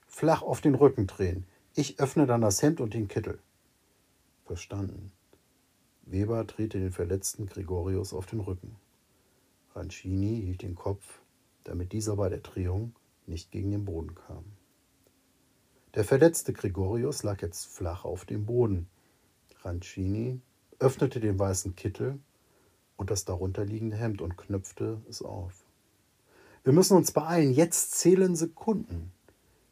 flach 0.09 0.43
auf 0.43 0.61
den 0.61 0.75
Rücken 0.75 1.07
drehen. 1.07 1.47
Ich 1.77 2.01
öffne 2.01 2.27
dann 2.27 2.41
das 2.41 2.61
Hemd 2.63 2.81
und 2.81 2.95
den 2.95 3.07
Kittel. 3.07 3.39
Verstanden. 4.45 5.13
Weber 6.03 6.43
drehte 6.43 6.81
den 6.81 6.91
verletzten 6.91 7.47
Gregorius 7.47 8.13
auf 8.13 8.27
den 8.27 8.41
Rücken. 8.41 8.75
Rancini 9.77 10.43
hielt 10.47 10.63
den 10.63 10.75
Kopf, 10.75 11.21
damit 11.63 11.93
dieser 11.93 12.17
bei 12.17 12.29
der 12.29 12.41
Drehung 12.41 12.97
nicht 13.29 13.53
gegen 13.53 13.71
den 13.71 13.85
Boden 13.85 14.17
kam. 14.17 14.47
Der 15.95 16.05
verletzte 16.05 16.55
Gregorius 16.55 17.23
lag 17.23 17.43
jetzt 17.43 17.67
flach 17.67 18.05
auf 18.05 18.25
dem 18.25 18.47
Boden. 18.47 18.89
Rancini 19.61 20.41
öffnete 20.79 21.21
den 21.21 21.39
weißen 21.39 21.77
Kittel 21.77 22.19
und 22.97 23.11
das 23.11 23.27
darunterliegende 23.27 23.97
Hemd 23.97 24.23
und 24.23 24.39
knöpfte 24.39 25.03
es 25.09 25.23
auf. 25.23 25.53
Wir 26.65 26.73
müssen 26.73 26.97
uns 26.97 27.13
beeilen, 27.13 27.53
jetzt 27.53 27.93
zählen 27.93 28.37
Sekunden. 28.37 29.13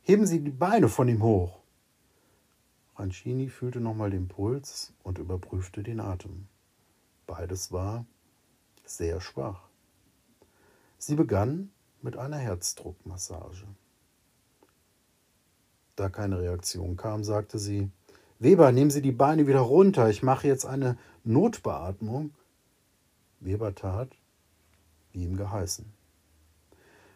Heben 0.03 0.27
Sie 0.27 0.41
die 0.41 0.50
Beine 0.50 0.89
von 0.89 1.09
ihm 1.09 1.23
hoch. 1.23 1.61
Rancini 2.97 3.49
fühlte 3.49 3.81
nochmal 3.81 4.11
den 4.11 4.29
Puls 4.29 4.93
und 5.03 5.19
überprüfte 5.19 5.83
den 5.83 6.00
Atem. 6.00 6.49
Beides 7.27 7.73
war 7.73 8.05
sehr 8.85 9.21
schwach. 9.23 9.69
Sie 10.99 11.15
begann 11.15 11.71
mit 12.03 12.19
einer 12.19 12.37
Herzdruckmassage. 12.37 13.67
Da 15.97 16.09
keine 16.09 16.40
Reaktion 16.40 16.97
kam, 16.97 17.25
sagte 17.25 17.59
sie, 17.59 17.90
Weber, 18.38 18.73
nehmen 18.73 18.90
Sie 18.90 19.02
die 19.02 19.12
Beine 19.12 19.47
wieder 19.47 19.61
runter, 19.61 20.09
ich 20.09 20.23
mache 20.23 20.47
jetzt 20.47 20.64
eine 20.64 20.97
Notbeatmung. 21.25 22.32
Weber 23.38 23.75
tat, 23.75 24.16
wie 25.12 25.25
ihm 25.25 25.37
geheißen. 25.37 25.85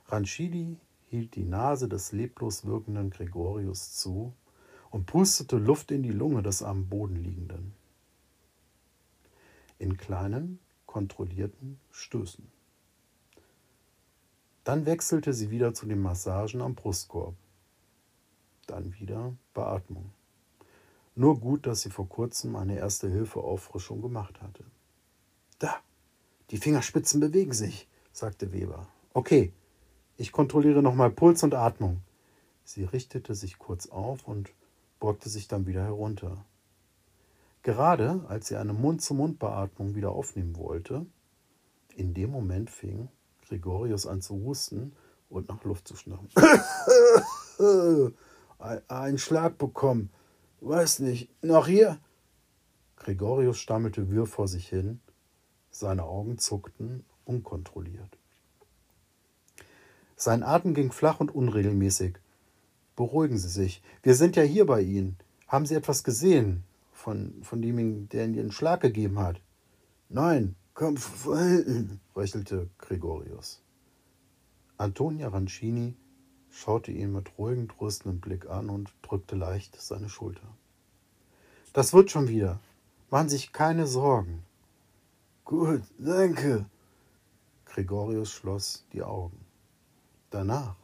Ranchidi 0.08 0.76
hielt 1.08 1.34
die 1.34 1.44
Nase 1.44 1.88
des 1.88 2.12
leblos 2.12 2.66
wirkenden 2.66 3.08
Gregorius 3.08 3.94
zu 3.94 4.34
und 4.90 5.06
pustete 5.06 5.56
Luft 5.56 5.90
in 5.90 6.02
die 6.02 6.12
Lunge 6.12 6.42
des 6.42 6.62
am 6.62 6.88
Boden 6.88 7.16
liegenden. 7.16 7.72
In 9.78 9.96
kleinen, 9.96 10.58
kontrollierten 10.86 11.80
Stößen. 11.90 12.46
Dann 14.62 14.86
wechselte 14.86 15.32
sie 15.32 15.50
wieder 15.50 15.74
zu 15.74 15.86
den 15.86 16.00
Massagen 16.00 16.62
am 16.62 16.74
Brustkorb. 16.74 17.34
Dann 18.66 18.94
wieder 18.98 19.34
Beatmung. 19.52 20.10
Nur 21.14 21.38
gut, 21.38 21.66
dass 21.66 21.82
sie 21.82 21.90
vor 21.90 22.08
kurzem 22.08 22.56
eine 22.56 22.76
erste 22.76 23.08
Hilfe-Auffrischung 23.08 24.02
gemacht 24.02 24.40
hatte. 24.42 24.64
Da, 25.58 25.76
die 26.50 26.56
Fingerspitzen 26.56 27.20
bewegen 27.20 27.52
sich, 27.52 27.88
sagte 28.12 28.52
Weber. 28.52 28.88
Okay, 29.12 29.52
ich 30.16 30.32
kontrolliere 30.32 30.82
nochmal 30.82 31.10
Puls 31.10 31.42
und 31.42 31.54
Atmung. 31.54 32.00
Sie 32.64 32.84
richtete 32.84 33.34
sich 33.34 33.58
kurz 33.58 33.86
auf 33.86 34.26
und 34.26 34.50
beugte 34.98 35.28
sich 35.28 35.46
dann 35.46 35.66
wieder 35.66 35.84
herunter. 35.84 36.44
Gerade 37.62 38.24
als 38.28 38.48
sie 38.48 38.56
eine 38.56 38.72
Mund-zu-Mund-Beatmung 38.72 39.94
wieder 39.94 40.10
aufnehmen 40.10 40.56
wollte, 40.56 41.06
in 41.94 42.12
dem 42.12 42.30
Moment 42.30 42.70
fing 42.70 43.08
Gregorius 43.46 44.06
an 44.06 44.20
zu 44.20 44.34
husten 44.34 44.96
und 45.30 45.48
nach 45.48 45.62
Luft 45.64 45.86
zu 45.86 45.96
schnappen. 45.96 46.28
Ein 48.88 49.18
Schlag 49.18 49.58
bekommen. 49.58 50.10
Weiß 50.60 51.00
nicht. 51.00 51.30
Noch 51.42 51.66
hier? 51.66 51.98
Gregorius 52.96 53.58
stammelte 53.58 54.10
wirr 54.10 54.26
vor 54.26 54.48
sich 54.48 54.68
hin. 54.68 55.00
Seine 55.70 56.04
Augen 56.04 56.38
zuckten 56.38 57.04
unkontrolliert. 57.24 58.18
Sein 60.16 60.42
Atem 60.42 60.74
ging 60.74 60.92
flach 60.92 61.20
und 61.20 61.34
unregelmäßig. 61.34 62.16
Beruhigen 62.96 63.38
Sie 63.38 63.48
sich. 63.48 63.82
Wir 64.02 64.14
sind 64.14 64.36
ja 64.36 64.42
hier 64.42 64.66
bei 64.66 64.80
Ihnen. 64.80 65.16
Haben 65.48 65.66
Sie 65.66 65.74
etwas 65.74 66.04
gesehen 66.04 66.64
von, 66.92 67.42
von 67.42 67.60
dem, 67.60 68.08
der 68.08 68.24
Ihnen 68.24 68.34
den 68.34 68.52
Schlag 68.52 68.80
gegeben 68.80 69.18
hat? 69.18 69.40
Nein, 70.08 70.54
Komm 70.74 70.96
röchelte 72.16 72.68
Gregorius. 72.78 73.62
Antonia 74.76 75.28
Rancini 75.28 75.94
schaute 76.54 76.92
ihn 76.92 77.12
mit 77.12 77.36
ruhigem, 77.38 77.68
tröstendem 77.68 78.20
Blick 78.20 78.48
an 78.48 78.70
und 78.70 78.92
drückte 79.02 79.36
leicht 79.36 79.80
seine 79.80 80.08
Schulter. 80.08 80.46
Das 81.72 81.92
wird 81.92 82.10
schon 82.10 82.28
wieder. 82.28 82.60
Machen 83.10 83.28
sich 83.28 83.52
keine 83.52 83.86
Sorgen. 83.86 84.44
Gut, 85.44 85.82
danke. 85.98 86.66
Gregorius 87.66 88.30
schloss 88.30 88.86
die 88.92 89.02
Augen. 89.02 89.44
Danach 90.30 90.76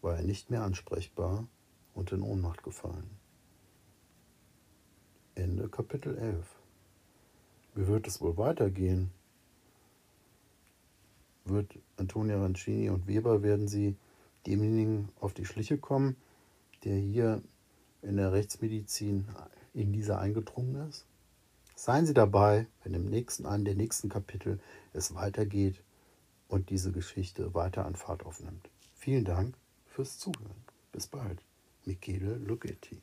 war 0.00 0.16
er 0.16 0.22
nicht 0.22 0.50
mehr 0.50 0.62
ansprechbar 0.62 1.46
und 1.94 2.12
in 2.12 2.22
Ohnmacht 2.22 2.62
gefallen. 2.62 3.10
Ende 5.34 5.68
Kapitel 5.68 6.16
11 6.16 6.46
wie 7.74 7.86
wird 7.86 8.06
es 8.06 8.20
wohl 8.20 8.36
weitergehen? 8.36 9.10
Wird 11.44 11.78
Antonia 11.96 12.40
Rancini 12.40 12.90
und 12.90 13.06
Weber, 13.06 13.42
werden 13.42 13.66
sie 13.66 13.96
demjenigen 14.46 15.08
auf 15.20 15.34
die 15.34 15.44
Schliche 15.44 15.78
kommen, 15.78 16.16
der 16.84 16.96
hier 16.96 17.42
in 18.02 18.16
der 18.16 18.32
Rechtsmedizin 18.32 19.28
in 19.74 19.92
dieser 19.92 20.18
eingedrungen 20.18 20.88
ist? 20.88 21.06
Seien 21.74 22.06
Sie 22.06 22.14
dabei, 22.14 22.66
wenn 22.82 22.94
im 22.94 23.06
nächsten, 23.06 23.46
einem 23.46 23.64
der 23.64 23.74
nächsten 23.74 24.08
Kapitel 24.08 24.60
es 24.92 25.14
weitergeht 25.14 25.82
und 26.48 26.70
diese 26.70 26.92
Geschichte 26.92 27.54
weiter 27.54 27.86
an 27.86 27.96
Fahrt 27.96 28.24
aufnimmt. 28.24 28.68
Vielen 28.94 29.24
Dank 29.24 29.56
fürs 29.86 30.18
Zuhören. 30.18 30.64
Bis 30.92 31.06
bald. 31.06 31.42
Michele 31.84 32.36
Lugetti. 32.36 33.00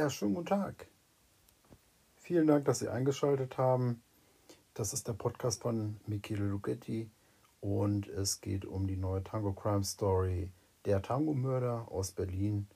Ja, 0.00 0.08
schönen 0.08 0.32
guten 0.32 0.46
Tag. 0.46 0.86
Vielen 2.16 2.46
Dank, 2.46 2.64
dass 2.64 2.78
Sie 2.78 2.88
eingeschaltet 2.88 3.58
haben. 3.58 4.02
Das 4.72 4.94
ist 4.94 5.06
der 5.06 5.12
Podcast 5.12 5.60
von 5.60 6.00
Michele 6.06 6.46
Lugetti 6.46 7.10
und 7.60 8.08
es 8.08 8.40
geht 8.40 8.64
um 8.64 8.86
die 8.86 8.96
neue 8.96 9.22
Tango 9.22 9.52
Crime 9.52 9.84
Story 9.84 10.52
Der 10.86 11.02
Tango-Mörder 11.02 11.86
aus 11.90 12.12
Berlin 12.12 12.66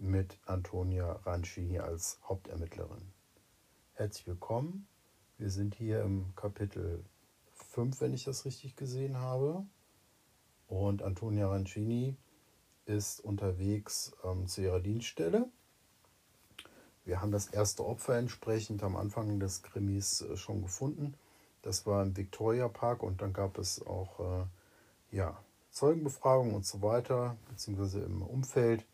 mit 0.00 0.40
Antonia 0.44 1.20
Rancini 1.24 1.78
als 1.78 2.18
Hauptermittlerin. 2.28 3.12
Herzlich 3.92 4.26
willkommen. 4.26 4.88
Wir 5.38 5.50
sind 5.50 5.76
hier 5.76 6.02
im 6.02 6.34
Kapitel 6.34 7.04
5, 7.74 8.00
wenn 8.00 8.12
ich 8.12 8.24
das 8.24 8.44
richtig 8.44 8.74
gesehen 8.74 9.18
habe. 9.18 9.64
Und 10.66 11.04
Antonia 11.04 11.46
Rancini 11.48 12.16
ist 12.86 13.20
unterwegs 13.20 14.16
ähm, 14.24 14.48
zu 14.48 14.62
ihrer 14.62 14.80
Dienststelle 14.80 15.48
wir 17.04 17.20
haben 17.20 17.32
das 17.32 17.48
erste 17.48 17.84
Opfer 17.84 18.16
entsprechend 18.16 18.82
am 18.82 18.96
Anfang 18.96 19.40
des 19.40 19.62
Krimis 19.62 20.22
äh, 20.22 20.36
schon 20.36 20.62
gefunden. 20.62 21.14
Das 21.62 21.86
war 21.86 22.02
im 22.02 22.16
Victoria 22.16 22.68
Park 22.68 23.02
und 23.02 23.22
dann 23.22 23.32
gab 23.32 23.58
es 23.58 23.84
auch 23.84 24.20
äh, 24.20 25.16
ja, 25.16 25.42
Zeugenbefragung 25.70 26.54
und 26.54 26.66
so 26.66 26.82
weiter, 26.82 27.36
beziehungsweise 27.48 28.00
im 28.00 28.22
Umfeld. 28.22 28.84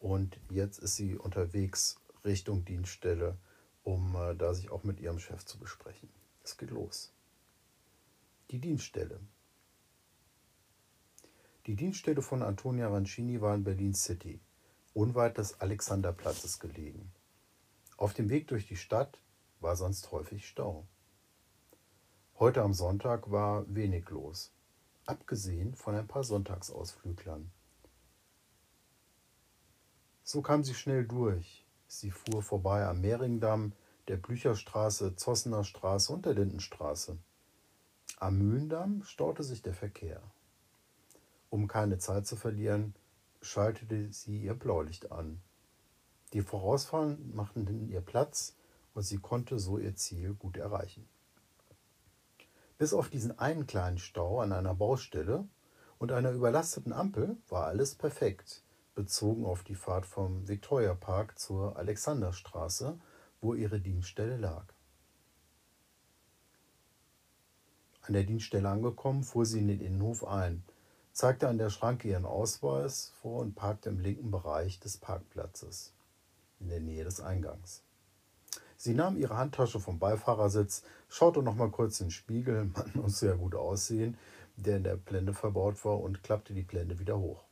Und 0.00 0.38
jetzt 0.50 0.78
ist 0.78 0.96
sie 0.96 1.16
unterwegs 1.16 1.96
Richtung 2.24 2.64
Dienststelle, 2.64 3.36
um 3.84 4.16
äh, 4.16 4.34
da 4.34 4.54
sich 4.54 4.70
auch 4.70 4.82
mit 4.82 5.00
ihrem 5.00 5.18
Chef 5.18 5.44
zu 5.44 5.58
besprechen. 5.58 6.08
Es 6.42 6.56
geht 6.56 6.70
los. 6.70 7.12
Die 8.50 8.58
Dienststelle. 8.58 9.20
Die 11.66 11.76
Dienststelle 11.76 12.22
von 12.22 12.42
Antonia 12.42 12.88
Rancini 12.88 13.40
war 13.40 13.54
in 13.54 13.62
Berlin 13.62 13.94
City, 13.94 14.40
unweit 14.94 15.38
des 15.38 15.60
Alexanderplatzes 15.60 16.58
gelegen. 16.58 17.12
Auf 18.02 18.14
dem 18.14 18.30
Weg 18.30 18.48
durch 18.48 18.66
die 18.66 18.74
Stadt 18.74 19.20
war 19.60 19.76
sonst 19.76 20.10
häufig 20.10 20.48
Stau. 20.48 20.88
Heute 22.36 22.62
am 22.62 22.74
Sonntag 22.74 23.30
war 23.30 23.64
wenig 23.72 24.10
los, 24.10 24.50
abgesehen 25.06 25.76
von 25.76 25.94
ein 25.94 26.08
paar 26.08 26.24
Sonntagsausflüglern. 26.24 27.52
So 30.24 30.42
kam 30.42 30.64
sie 30.64 30.74
schnell 30.74 31.06
durch. 31.06 31.64
Sie 31.86 32.10
fuhr 32.10 32.42
vorbei 32.42 32.84
am 32.86 33.02
Mehringdamm, 33.02 33.72
der 34.08 34.16
Blücherstraße, 34.16 35.14
Zossener 35.14 35.62
Straße 35.62 36.12
und 36.12 36.26
der 36.26 36.34
Lindenstraße. 36.34 37.18
Am 38.18 38.36
Mühlendamm 38.36 39.04
staute 39.04 39.44
sich 39.44 39.62
der 39.62 39.74
Verkehr. 39.74 40.20
Um 41.50 41.68
keine 41.68 41.98
Zeit 41.98 42.26
zu 42.26 42.34
verlieren, 42.34 42.96
schaltete 43.42 44.12
sie 44.12 44.42
ihr 44.42 44.54
Blaulicht 44.54 45.12
an. 45.12 45.40
Die 46.32 46.42
Vorausfahrenden 46.42 47.34
machten 47.34 47.88
ihr 47.90 48.00
Platz 48.00 48.56
und 48.94 49.02
sie 49.02 49.18
konnte 49.18 49.58
so 49.58 49.78
ihr 49.78 49.94
Ziel 49.96 50.34
gut 50.34 50.56
erreichen. 50.56 51.08
Bis 52.78 52.94
auf 52.94 53.10
diesen 53.10 53.38
einen 53.38 53.66
kleinen 53.66 53.98
Stau 53.98 54.40
an 54.40 54.52
einer 54.52 54.74
Baustelle 54.74 55.46
und 55.98 56.10
einer 56.10 56.32
überlasteten 56.32 56.92
Ampel 56.92 57.36
war 57.48 57.66
alles 57.66 57.94
perfekt, 57.94 58.62
bezogen 58.94 59.44
auf 59.44 59.62
die 59.62 59.74
Fahrt 59.74 60.06
vom 60.06 60.48
Victoria 60.48 60.94
Park 60.94 61.38
zur 61.38 61.76
Alexanderstraße, 61.76 62.98
wo 63.40 63.54
ihre 63.54 63.80
Dienststelle 63.80 64.36
lag. 64.36 64.64
An 68.02 68.14
der 68.14 68.24
Dienststelle 68.24 68.68
angekommen, 68.68 69.22
fuhr 69.22 69.46
sie 69.46 69.60
in 69.60 69.68
den 69.68 69.80
Innenhof 69.80 70.26
ein, 70.26 70.64
zeigte 71.12 71.46
an 71.46 71.58
der 71.58 71.70
Schranke 71.70 72.08
ihren 72.08 72.24
Ausweis 72.24 73.12
vor 73.20 73.42
und 73.42 73.54
parkte 73.54 73.90
im 73.90 74.00
linken 74.00 74.30
Bereich 74.32 74.80
des 74.80 74.96
Parkplatzes, 74.96 75.91
in 76.62 76.68
der 76.68 76.80
Nähe 76.80 77.04
des 77.04 77.20
Eingangs. 77.20 77.82
Sie 78.76 78.94
nahm 78.94 79.16
ihre 79.16 79.36
Handtasche 79.36 79.78
vom 79.78 79.98
Beifahrersitz, 79.98 80.82
schaute 81.08 81.42
noch 81.42 81.54
mal 81.54 81.70
kurz 81.70 82.00
in 82.00 82.06
den 82.06 82.12
Spiegel, 82.12 82.64
man 82.74 82.90
muss 82.94 83.20
ja 83.20 83.34
gut 83.34 83.54
aussehen, 83.54 84.16
der 84.56 84.78
in 84.78 84.84
der 84.84 84.96
Blende 84.96 85.34
verbaut 85.34 85.84
war, 85.84 86.00
und 86.00 86.22
klappte 86.22 86.54
die 86.54 86.62
Blende 86.62 86.98
wieder 86.98 87.18
hoch. 87.18 87.44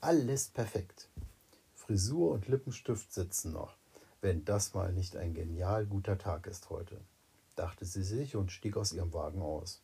Alles 0.00 0.48
perfekt. 0.48 1.08
Frisur 1.74 2.32
und 2.32 2.48
Lippenstift 2.48 3.12
sitzen 3.12 3.52
noch, 3.52 3.76
wenn 4.20 4.44
das 4.44 4.74
mal 4.74 4.92
nicht 4.92 5.16
ein 5.16 5.34
genial 5.34 5.86
guter 5.86 6.18
Tag 6.18 6.46
ist 6.46 6.70
heute, 6.70 7.00
dachte 7.54 7.84
sie 7.84 8.02
sich 8.02 8.34
und 8.36 8.50
stieg 8.50 8.76
aus 8.76 8.92
ihrem 8.92 9.12
Wagen 9.12 9.42
aus. 9.42 9.82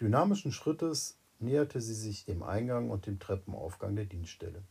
Dynamischen 0.00 0.52
Schrittes 0.52 1.16
näherte 1.38 1.80
sie 1.80 1.94
sich 1.94 2.24
dem 2.24 2.42
Eingang 2.42 2.90
und 2.90 3.06
dem 3.06 3.18
Treppenaufgang 3.18 3.94
der 3.96 4.06
Dienststelle. 4.06 4.62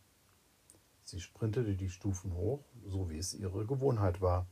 Sie 1.03 1.19
sprintete 1.19 1.75
die 1.75 1.89
Stufen 1.89 2.33
hoch, 2.33 2.63
so 2.86 3.10
wie 3.10 3.17
es 3.17 3.33
ihre 3.33 3.65
Gewohnheit 3.65 4.22
war. 4.22 4.48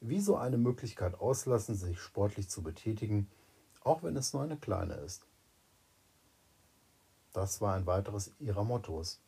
Wie 0.00 0.20
so 0.20 0.36
eine 0.36 0.58
Möglichkeit 0.58 1.20
auslassen, 1.20 1.74
sich 1.74 2.00
sportlich 2.00 2.48
zu 2.48 2.62
betätigen, 2.62 3.28
auch 3.82 4.02
wenn 4.02 4.16
es 4.16 4.32
nur 4.32 4.42
eine 4.42 4.56
kleine 4.56 4.94
ist. 4.94 5.26
Das 7.32 7.60
war 7.60 7.74
ein 7.74 7.86
weiteres 7.86 8.32
ihrer 8.38 8.64
Mottos. 8.64 9.20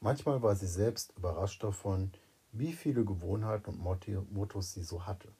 Manchmal 0.00 0.42
war 0.42 0.54
sie 0.54 0.66
selbst 0.66 1.16
überrascht 1.16 1.62
davon, 1.62 2.12
wie 2.52 2.72
viele 2.72 3.04
Gewohnheiten 3.04 3.70
und 3.70 4.32
Mottos 4.32 4.74
sie 4.74 4.82
so 4.82 5.06
hatte. 5.06 5.32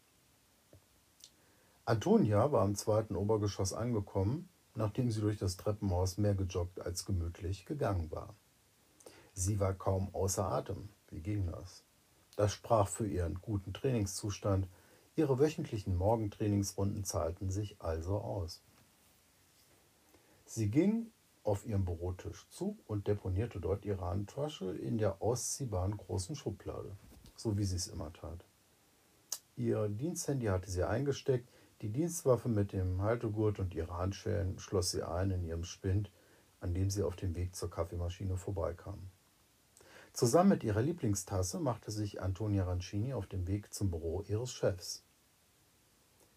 Antonia 1.84 2.50
war 2.52 2.62
am 2.62 2.74
zweiten 2.74 3.16
Obergeschoss 3.16 3.72
angekommen 3.72 4.48
nachdem 4.78 5.10
sie 5.10 5.20
durch 5.20 5.36
das 5.36 5.56
Treppenhaus 5.56 6.16
mehr 6.16 6.34
gejoggt 6.34 6.80
als 6.80 7.04
gemütlich 7.04 7.66
gegangen 7.66 8.10
war. 8.10 8.34
Sie 9.38 9.60
war 9.60 9.72
kaum 9.72 10.12
außer 10.16 10.50
Atem. 10.50 10.88
Wie 11.10 11.20
ging 11.20 11.46
das? 11.46 11.84
Das 12.34 12.52
sprach 12.52 12.88
für 12.88 13.06
ihren 13.06 13.40
guten 13.40 13.72
Trainingszustand. 13.72 14.66
Ihre 15.14 15.38
wöchentlichen 15.38 15.94
Morgentrainingsrunden 15.96 17.04
zahlten 17.04 17.48
sich 17.48 17.80
also 17.80 18.18
aus. 18.18 18.64
Sie 20.44 20.68
ging 20.68 21.12
auf 21.44 21.64
ihrem 21.64 21.84
Bürotisch 21.84 22.48
zu 22.50 22.78
und 22.88 23.06
deponierte 23.06 23.60
dort 23.60 23.84
ihre 23.84 24.06
Handtasche 24.06 24.72
in 24.72 24.98
der 24.98 25.22
ausziehbaren 25.22 25.96
großen 25.96 26.34
Schublade, 26.34 26.96
so 27.36 27.56
wie 27.56 27.64
sie 27.64 27.76
es 27.76 27.86
immer 27.86 28.12
tat. 28.12 28.44
Ihr 29.54 29.88
Diensthandy 29.88 30.46
hatte 30.46 30.68
sie 30.68 30.82
eingesteckt, 30.82 31.48
die 31.80 31.90
Dienstwaffe 31.90 32.48
mit 32.48 32.72
dem 32.72 33.02
Haltegurt 33.02 33.60
und 33.60 33.72
ihre 33.72 33.98
Handschellen 33.98 34.58
schloss 34.58 34.90
sie 34.90 35.04
ein 35.04 35.30
in 35.30 35.44
ihrem 35.44 35.62
Spind, 35.62 36.10
an 36.58 36.74
dem 36.74 36.90
sie 36.90 37.04
auf 37.04 37.14
dem 37.14 37.36
Weg 37.36 37.54
zur 37.54 37.70
Kaffeemaschine 37.70 38.36
vorbeikam. 38.36 38.98
Zusammen 40.18 40.48
mit 40.48 40.64
ihrer 40.64 40.82
Lieblingstasse 40.82 41.60
machte 41.60 41.92
sich 41.92 42.20
Antonia 42.20 42.64
Rancini 42.64 43.12
auf 43.12 43.28
den 43.28 43.46
Weg 43.46 43.72
zum 43.72 43.92
Büro 43.92 44.24
ihres 44.26 44.50
Chefs. 44.50 45.04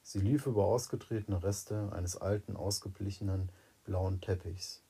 Sie 0.03 0.19
lief 0.19 0.45
über 0.45 0.65
ausgetretene 0.65 1.41
Reste 1.41 1.91
eines 1.91 2.15
alten, 2.15 2.55
ausgeblichenen 2.55 3.49
blauen 3.83 4.21
Teppichs. 4.21 4.83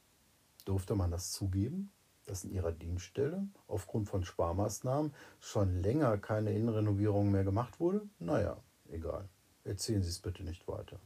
Durfte 0.66 0.96
man 0.96 1.10
das 1.10 1.32
zugeben, 1.32 1.90
dass 2.26 2.44
in 2.44 2.52
ihrer 2.52 2.74
Dienststelle 2.74 3.48
aufgrund 3.66 4.10
von 4.10 4.26
Sparmaßnahmen 4.26 5.14
schon 5.40 5.80
länger 5.82 6.18
keine 6.18 6.52
Innenrenovierung 6.52 7.32
mehr 7.32 7.46
gemacht 7.46 7.80
wurde? 7.80 8.02
Naja, 8.20 8.58
egal. 8.90 9.30
Erzählen 9.64 10.04
Sie 10.04 10.10
es 10.10 10.20
bitte 10.20 10.44
nicht 10.44 10.68
weiter. 10.68 11.00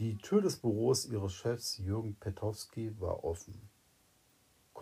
Die 0.00 0.16
Tür 0.16 0.40
des 0.40 0.56
Büros 0.56 1.04
Ihres 1.04 1.34
Chefs 1.34 1.76
Jürgen 1.76 2.14
Petowski 2.14 2.98
war 2.98 3.24
offen. 3.24 3.71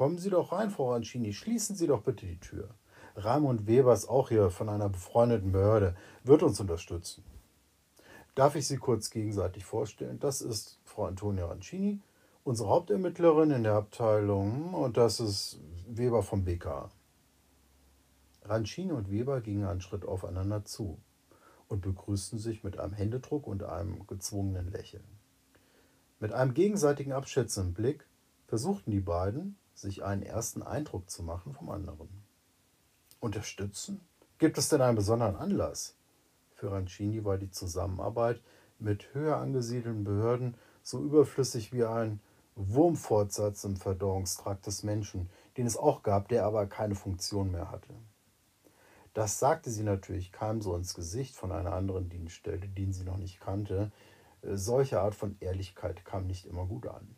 Kommen 0.00 0.16
Sie 0.16 0.30
doch 0.30 0.50
rein, 0.50 0.70
Frau 0.70 0.94
Rancini, 0.94 1.34
schließen 1.34 1.76
Sie 1.76 1.86
doch 1.86 2.00
bitte 2.00 2.24
die 2.24 2.40
Tür. 2.40 2.70
Raimund 3.16 3.66
Weber 3.66 3.92
ist 3.92 4.08
auch 4.08 4.30
hier 4.30 4.48
von 4.48 4.70
einer 4.70 4.88
befreundeten 4.88 5.52
Behörde, 5.52 5.94
wird 6.24 6.42
uns 6.42 6.58
unterstützen. 6.58 7.22
Darf 8.34 8.56
ich 8.56 8.66
Sie 8.66 8.78
kurz 8.78 9.10
gegenseitig 9.10 9.66
vorstellen? 9.66 10.18
Das 10.18 10.40
ist 10.40 10.80
Frau 10.84 11.04
Antonia 11.04 11.44
Rancini, 11.44 12.00
unsere 12.44 12.70
Hauptermittlerin 12.70 13.50
in 13.50 13.62
der 13.62 13.74
Abteilung, 13.74 14.72
und 14.72 14.96
das 14.96 15.20
ist 15.20 15.60
Weber 15.86 16.22
vom 16.22 16.46
BK. 16.46 16.90
Rancini 18.44 18.92
und 18.92 19.10
Weber 19.10 19.42
gingen 19.42 19.66
einen 19.66 19.82
Schritt 19.82 20.06
aufeinander 20.06 20.64
zu 20.64 20.98
und 21.68 21.82
begrüßten 21.82 22.38
sich 22.38 22.64
mit 22.64 22.80
einem 22.80 22.94
Händedruck 22.94 23.46
und 23.46 23.64
einem 23.64 24.06
gezwungenen 24.06 24.72
Lächeln. 24.72 25.04
Mit 26.20 26.32
einem 26.32 26.54
gegenseitigen 26.54 27.12
abschätzenden 27.12 27.74
Blick 27.74 28.06
versuchten 28.46 28.92
die 28.92 29.00
beiden, 29.00 29.58
sich 29.81 30.05
einen 30.05 30.23
ersten 30.23 30.62
Eindruck 30.62 31.11
zu 31.11 31.23
machen 31.23 31.55
vom 31.55 31.71
anderen. 31.71 32.09
Unterstützen? 33.21 34.01
Gibt 34.38 34.59
es 34.59 34.69
denn 34.69 34.81
einen 34.81 34.97
besonderen 34.97 35.37
Anlass? 35.37 35.95
Für 36.55 36.73
Rancini 36.73 37.25
war 37.25 37.38
die 37.38 37.51
Zusammenarbeit 37.51 38.40
mit 38.79 39.14
höher 39.14 39.37
angesiedelten 39.37 40.05
Behörden 40.05 40.55
so 40.83 41.03
überflüssig 41.03 41.73
wie 41.73 41.85
ein 41.85 42.21
Wurmfortsatz 42.57 43.64
im 43.64 43.77
Verdauungstrakt 43.77 44.66
des 44.66 44.83
Menschen, 44.83 45.31
den 45.57 45.66
es 45.66 45.77
auch 45.77 46.03
gab, 46.03 46.29
der 46.29 46.45
aber 46.45 46.66
keine 46.66 46.95
Funktion 46.95 47.51
mehr 47.51 47.71
hatte. 47.71 47.95
Das 49.14 49.38
sagte 49.38 49.71
sie 49.71 49.83
natürlich 49.83 50.33
keinem 50.33 50.61
so 50.62 50.77
ins 50.77 50.95
Gesicht 50.95 51.35
von 51.35 51.53
einer 51.53 51.73
anderen 51.73 52.09
Dienststelle, 52.09 52.69
den 52.69 52.93
sie 52.93 53.05
noch 53.05 53.16
nicht 53.16 53.40
kannte. 53.40 53.90
Solche 54.43 55.01
Art 55.01 55.14
von 55.14 55.37
Ehrlichkeit 55.40 56.05
kam 56.05 56.27
nicht 56.27 56.47
immer 56.47 56.66
gut 56.66 56.87
an. 56.87 57.16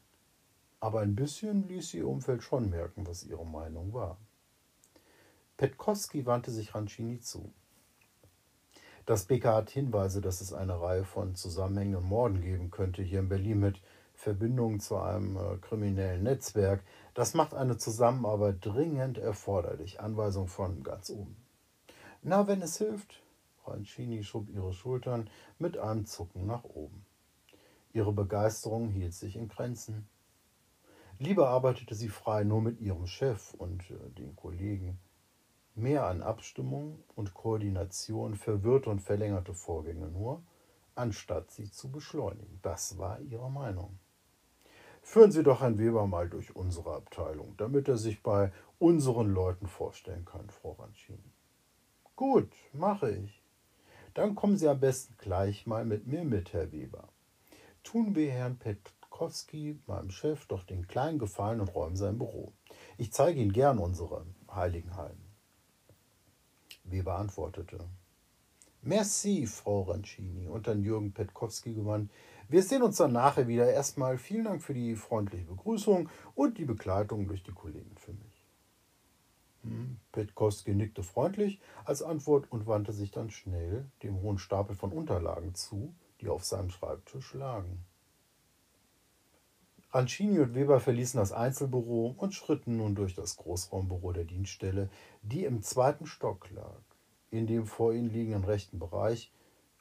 Aber 0.82 0.98
ein 0.98 1.14
bisschen 1.14 1.68
ließ 1.68 1.94
ihr 1.94 2.08
Umfeld 2.08 2.42
schon 2.42 2.68
merken, 2.68 3.06
was 3.06 3.22
ihre 3.22 3.46
Meinung 3.46 3.94
war. 3.94 4.18
Petkowski 5.56 6.26
wandte 6.26 6.50
sich 6.50 6.74
Rancini 6.74 7.20
zu. 7.20 7.52
Das 9.06 9.26
BK 9.26 9.54
hat 9.54 9.70
Hinweise, 9.70 10.20
dass 10.20 10.40
es 10.40 10.52
eine 10.52 10.80
Reihe 10.80 11.04
von 11.04 11.36
zusammenhängenden 11.36 12.04
Morden 12.04 12.40
geben 12.40 12.72
könnte 12.72 13.00
hier 13.00 13.20
in 13.20 13.28
Berlin 13.28 13.60
mit 13.60 13.80
Verbindungen 14.14 14.80
zu 14.80 14.96
einem 14.96 15.36
äh, 15.36 15.56
kriminellen 15.58 16.24
Netzwerk. 16.24 16.82
Das 17.14 17.34
macht 17.34 17.54
eine 17.54 17.76
Zusammenarbeit 17.76 18.56
dringend 18.60 19.18
erforderlich. 19.18 20.00
Anweisung 20.00 20.48
von 20.48 20.82
ganz 20.82 21.10
oben. 21.10 21.36
Na, 22.22 22.48
wenn 22.48 22.60
es 22.60 22.78
hilft. 22.78 23.22
Rancini 23.66 24.24
schob 24.24 24.48
ihre 24.48 24.72
Schultern 24.72 25.30
mit 25.60 25.78
einem 25.78 26.06
Zucken 26.06 26.44
nach 26.44 26.64
oben. 26.64 27.06
Ihre 27.92 28.12
Begeisterung 28.12 28.88
hielt 28.88 29.14
sich 29.14 29.36
in 29.36 29.46
Grenzen. 29.46 30.08
Lieber 31.22 31.50
arbeitete 31.50 31.94
sie 31.94 32.08
frei 32.08 32.42
nur 32.42 32.60
mit 32.60 32.80
ihrem 32.80 33.06
Chef 33.06 33.54
und 33.54 33.88
äh, 33.92 34.10
den 34.18 34.34
Kollegen. 34.34 34.98
Mehr 35.76 36.06
an 36.06 36.20
Abstimmung 36.20 36.98
und 37.14 37.32
Koordination 37.32 38.34
verwirrte 38.34 38.90
und 38.90 39.00
verlängerte 39.00 39.54
Vorgänge 39.54 40.08
nur, 40.08 40.42
anstatt 40.96 41.52
sie 41.52 41.70
zu 41.70 41.92
beschleunigen. 41.92 42.58
Das 42.62 42.98
war 42.98 43.20
ihre 43.20 43.48
Meinung. 43.52 44.00
Führen 45.00 45.30
Sie 45.30 45.44
doch 45.44 45.60
Herrn 45.60 45.78
Weber 45.78 46.08
mal 46.08 46.28
durch 46.28 46.56
unsere 46.56 46.92
Abteilung, 46.96 47.54
damit 47.56 47.86
er 47.86 47.98
sich 47.98 48.20
bei 48.24 48.50
unseren 48.80 49.32
Leuten 49.32 49.68
vorstellen 49.68 50.24
kann, 50.24 50.50
Frau 50.50 50.72
Rancini. 50.72 51.32
Gut, 52.16 52.50
mache 52.72 53.12
ich. 53.12 53.40
Dann 54.14 54.34
kommen 54.34 54.56
Sie 54.56 54.68
am 54.68 54.80
besten 54.80 55.14
gleich 55.18 55.68
mal 55.68 55.84
mit 55.84 56.04
mir 56.04 56.24
mit, 56.24 56.52
Herr 56.52 56.72
Weber. 56.72 57.08
Tun 57.84 58.16
wir 58.16 58.32
Herrn 58.32 58.58
Petkowski, 59.22 59.78
meinem 59.86 60.10
Chef, 60.10 60.46
doch 60.46 60.64
den 60.64 60.88
kleinen 60.88 61.20
Gefallen 61.20 61.60
und 61.60 61.72
räumen 61.76 61.94
sein 61.94 62.18
Büro. 62.18 62.52
Ich 62.98 63.12
zeige 63.12 63.40
Ihnen 63.40 63.52
gern 63.52 63.78
unsere 63.78 64.26
heiligen 64.52 64.96
Hallen. 64.96 65.22
Weber 66.82 67.14
antwortete. 67.14 67.78
Merci, 68.82 69.46
Frau 69.46 69.82
Rancini, 69.82 70.48
und 70.48 70.68
an 70.68 70.82
Jürgen 70.82 71.12
Petkowski 71.12 71.72
gewandt. 71.74 72.10
Wir 72.48 72.64
sehen 72.64 72.82
uns 72.82 72.96
dann 72.96 73.12
nachher 73.12 73.46
wieder. 73.46 73.72
Erstmal 73.72 74.18
vielen 74.18 74.44
Dank 74.44 74.60
für 74.60 74.74
die 74.74 74.96
freundliche 74.96 75.44
Begrüßung 75.44 76.08
und 76.34 76.58
die 76.58 76.64
Begleitung 76.64 77.28
durch 77.28 77.44
die 77.44 77.52
Kollegen 77.52 77.94
für 77.96 78.14
mich. 78.14 78.44
Hm, 79.62 79.98
Petkowski 80.10 80.74
nickte 80.74 81.04
freundlich 81.04 81.60
als 81.84 82.02
Antwort 82.02 82.50
und 82.50 82.66
wandte 82.66 82.92
sich 82.92 83.12
dann 83.12 83.30
schnell 83.30 83.88
dem 84.02 84.20
hohen 84.20 84.38
Stapel 84.38 84.74
von 84.74 84.90
Unterlagen 84.90 85.54
zu, 85.54 85.94
die 86.20 86.28
auf 86.28 86.44
seinem 86.44 86.70
Schreibtisch 86.70 87.34
lagen. 87.34 87.84
Rancini 89.94 90.38
und 90.38 90.54
Weber 90.54 90.80
verließen 90.80 91.20
das 91.20 91.32
Einzelbüro 91.32 92.14
und 92.16 92.32
schritten 92.32 92.78
nun 92.78 92.94
durch 92.94 93.14
das 93.14 93.36
Großraumbüro 93.36 94.12
der 94.12 94.24
Dienststelle, 94.24 94.88
die 95.20 95.44
im 95.44 95.60
zweiten 95.60 96.06
Stock 96.06 96.50
lag. 96.50 96.80
In 97.30 97.46
dem 97.46 97.66
vor 97.66 97.92
ihnen 97.92 98.10
liegenden 98.10 98.44
rechten 98.44 98.78
Bereich 98.78 99.30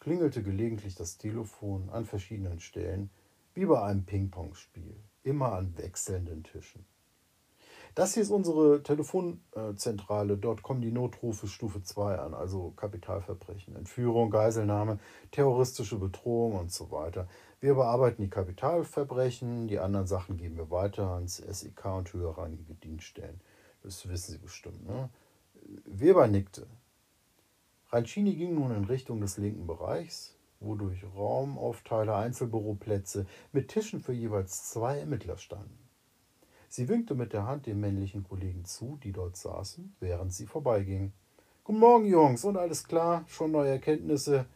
klingelte 0.01 0.43
gelegentlich 0.43 0.95
das 0.95 1.17
Telefon 1.17 1.89
an 1.91 2.03
verschiedenen 2.03 2.59
Stellen, 2.59 3.09
wie 3.53 3.65
bei 3.65 3.81
einem 3.81 4.03
Ping-Pong-Spiel, 4.03 4.97
immer 5.23 5.53
an 5.53 5.77
wechselnden 5.77 6.43
Tischen. 6.43 6.85
Das 7.95 8.13
hier 8.13 8.23
ist 8.23 8.31
unsere 8.31 8.83
Telefonzentrale. 8.83 10.37
Dort 10.37 10.63
kommen 10.63 10.81
die 10.81 10.91
Notrufe 10.91 11.47
Stufe 11.47 11.83
2 11.83 12.19
an, 12.19 12.33
also 12.33 12.71
Kapitalverbrechen, 12.71 13.75
Entführung, 13.75 14.29
Geiselnahme, 14.29 14.99
terroristische 15.31 15.97
Bedrohung 15.97 16.53
und 16.53 16.71
so 16.71 16.89
weiter. 16.91 17.27
Wir 17.61 17.75
bearbeiten 17.75 18.23
die 18.23 18.29
Kapitalverbrechen, 18.29 19.67
die 19.67 19.77
anderen 19.77 20.07
Sachen 20.07 20.35
geben 20.35 20.57
wir 20.57 20.71
weiter 20.71 21.11
ans 21.11 21.37
SEK 21.37 21.85
und 21.85 22.11
höherrangige 22.11 22.73
Dienststellen. 22.73 23.39
Das 23.83 24.09
wissen 24.09 24.31
Sie 24.31 24.39
bestimmt. 24.39 24.83
Ne? 24.87 25.11
Weber 25.85 26.27
nickte. 26.27 26.65
Rancini 27.91 28.33
ging 28.33 28.55
nun 28.55 28.75
in 28.75 28.85
Richtung 28.85 29.21
des 29.21 29.37
linken 29.37 29.67
Bereichs, 29.67 30.35
wo 30.59 30.73
durch 30.73 31.03
Raumaufteile 31.03 32.15
Einzelbüroplätze 32.15 33.27
mit 33.51 33.67
Tischen 33.67 34.01
für 34.01 34.13
jeweils 34.13 34.71
zwei 34.71 34.97
Ermittler 34.97 35.37
standen. 35.37 35.77
Sie 36.67 36.89
winkte 36.89 37.13
mit 37.13 37.31
der 37.31 37.45
Hand 37.45 37.67
den 37.67 37.79
männlichen 37.79 38.23
Kollegen 38.23 38.65
zu, 38.65 38.97
die 39.03 39.11
dort 39.11 39.37
saßen, 39.37 39.95
während 39.99 40.33
sie 40.33 40.47
vorbeiging. 40.47 41.13
Guten 41.63 41.79
Morgen, 41.79 42.05
Jungs, 42.07 42.43
und 42.43 42.57
alles 42.57 42.87
klar? 42.87 43.23
Schon 43.27 43.51
neue 43.51 43.69
Erkenntnisse? 43.69 44.47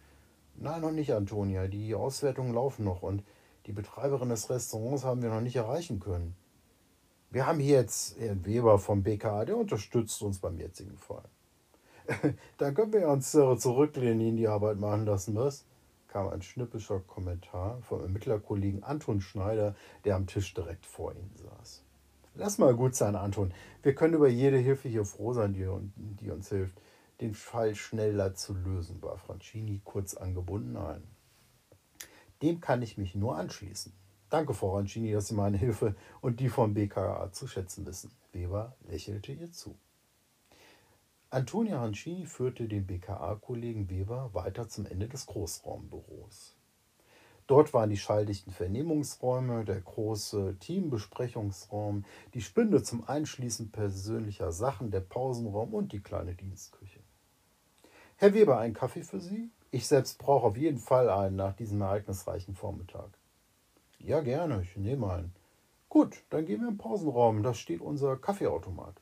Nein, 0.58 0.82
noch 0.82 0.92
nicht, 0.92 1.14
Antonia. 1.14 1.68
Die 1.68 1.96
Auswertungen 1.96 2.54
laufen 2.54 2.86
noch 2.86 3.02
und 3.02 3.24
die 3.66 3.72
Betreiberin 3.72 4.30
des 4.30 4.50
Restaurants 4.50 5.04
haben 5.04 5.22
wir 5.22 5.30
noch 5.30 5.42
nicht 5.42 5.56
erreichen 5.56 6.00
können. 6.00 6.36
Wir 7.32 7.46
haben 7.46 7.60
hier 7.60 7.78
jetzt 7.78 8.20
Herrn 8.20 8.46
Weber 8.46 8.80
vom 8.80 9.04
BKA, 9.04 9.46
der 9.46 9.58
unterstützt 9.58 10.22
uns 10.22 10.40
beim 10.40 10.58
jetzigen 10.58 10.98
Fall. 10.98 11.26
Dann 12.58 12.74
können 12.74 12.94
wir 12.94 13.10
uns 13.10 13.32
zurücklehnen, 13.32 14.22
ihn 14.22 14.38
die 14.38 14.48
Arbeit 14.48 14.80
machen 14.80 15.06
lassen, 15.06 15.36
was? 15.36 15.66
kam 16.16 16.30
ein 16.30 16.42
schnippischer 16.42 17.02
Kommentar 17.02 17.82
vom 17.82 18.00
Ermittlerkollegen 18.00 18.84
Anton 18.84 19.20
Schneider, 19.20 19.76
der 20.06 20.16
am 20.16 20.28
Tisch 20.28 20.54
direkt 20.54 20.86
vor 20.86 21.12
ihnen 21.12 21.36
saß. 21.36 21.84
Lass 22.36 22.58
mal 22.58 22.74
gut 22.74 22.96
sein, 22.96 23.18
Anton. 23.18 23.54
Wir 23.84 23.96
können 23.96 24.14
über 24.14 24.30
jede 24.30 24.58
Hilfe 24.58 24.88
hier 24.88 25.04
froh 25.04 25.34
sein, 25.34 25.52
die, 25.52 25.68
die 26.22 26.32
uns 26.32 26.48
hilft, 26.48 26.80
den 27.22 27.34
Fall 27.34 27.76
schneller 27.76 28.34
zu 28.36 28.54
lösen, 28.54 29.02
war 29.02 29.18
Francini 29.18 29.82
kurz 29.84 30.16
angebunden 30.16 30.78
ein. 30.78 31.04
Dem 32.42 32.60
kann 32.60 32.82
ich 32.82 32.98
mich 32.98 33.16
nur 33.16 33.38
anschließen. 33.38 33.94
Danke, 34.30 34.54
Frau 34.54 34.76
Rancini, 34.76 35.12
dass 35.12 35.28
Sie 35.28 35.36
meine 35.36 35.58
Hilfe 35.58 35.96
und 36.20 36.40
die 36.40 36.50
vom 36.50 36.74
BKA 36.74 37.32
zu 37.32 37.48
schätzen 37.48 37.86
wissen. 37.86 38.12
Weber 38.34 38.76
lächelte 38.88 39.32
ihr 39.32 39.52
zu. 39.52 39.78
Antonia 41.30 41.80
Rancini 41.80 42.26
führte 42.26 42.68
den 42.68 42.86
BKA-Kollegen 42.86 43.90
Weber 43.90 44.34
weiter 44.34 44.68
zum 44.68 44.86
Ende 44.86 45.08
des 45.08 45.26
Großraumbüros. 45.26 46.56
Dort 47.48 47.74
waren 47.74 47.92
die 47.92 47.98
schalldichten 47.98 48.52
Vernehmungsräume, 48.52 49.66
der 49.66 49.80
große 49.80 50.58
Teambesprechungsraum, 50.60 52.04
die 52.34 52.42
Spinde 52.42 52.82
zum 52.82 53.08
Einschließen 53.08 53.72
persönlicher 53.72 54.52
Sachen, 54.52 54.90
der 54.90 55.02
Pausenraum 55.02 55.74
und 55.76 55.94
die 55.94 56.02
kleine 56.02 56.34
Dienstküche. 56.34 57.05
Herr 58.18 58.34
Weber, 58.34 58.60
ein 58.60 58.74
Kaffee 58.74 59.04
für 59.04 59.20
Sie? 59.20 59.50
Ich 59.72 59.88
selbst 59.88 60.20
brauche 60.20 60.46
auf 60.48 60.56
jeden 60.56 60.80
Fall 60.80 61.10
einen 61.10 61.36
nach 61.36 61.54
diesem 61.54 61.82
ereignisreichen 61.82 62.56
Vormittag. 62.56 63.10
Ja, 64.00 64.22
gerne, 64.22 64.62
ich 64.62 64.78
nehme 64.78 65.12
einen. 65.12 65.36
Gut, 65.90 66.24
dann 66.30 66.46
gehen 66.46 66.62
wir 66.62 66.70
im 66.70 66.78
Pausenraum, 66.78 67.44
da 67.44 67.54
steht 67.54 67.82
unser 67.82 68.16
Kaffeeautomat. 68.16 69.02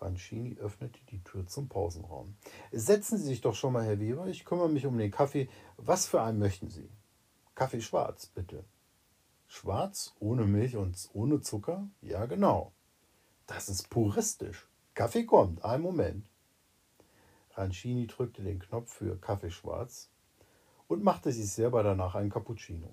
Rancini 0.00 0.56
öffnete 0.58 1.00
die 1.10 1.24
Tür 1.24 1.48
zum 1.48 1.68
Pausenraum. 1.68 2.36
Setzen 2.70 3.18
Sie 3.18 3.24
sich 3.24 3.40
doch 3.40 3.56
schon 3.56 3.72
mal, 3.72 3.84
Herr 3.84 3.98
Weber, 3.98 4.28
ich 4.28 4.44
kümmere 4.44 4.68
mich 4.68 4.86
um 4.86 4.96
den 4.96 5.10
Kaffee. 5.10 5.48
Was 5.76 6.06
für 6.06 6.22
einen 6.22 6.38
möchten 6.38 6.70
Sie? 6.70 6.88
Kaffee 7.56 7.80
schwarz, 7.80 8.26
bitte. 8.26 8.62
Schwarz, 9.48 10.14
ohne 10.20 10.44
Milch 10.44 10.76
und 10.76 11.10
ohne 11.14 11.40
Zucker? 11.40 11.88
Ja, 12.00 12.26
genau. 12.26 12.70
Das 13.48 13.68
ist 13.68 13.90
puristisch. 13.90 14.68
Kaffee 14.94 15.24
kommt, 15.24 15.64
einen 15.64 15.82
Moment. 15.82 16.24
Rancini 17.56 18.06
drückte 18.06 18.42
den 18.42 18.58
Knopf 18.58 18.92
für 18.92 19.16
Kaffee 19.20 19.50
schwarz 19.50 20.10
und 20.88 21.02
machte 21.02 21.32
sich 21.32 21.50
selber 21.50 21.82
danach 21.82 22.14
einen 22.14 22.30
Cappuccino. 22.30 22.92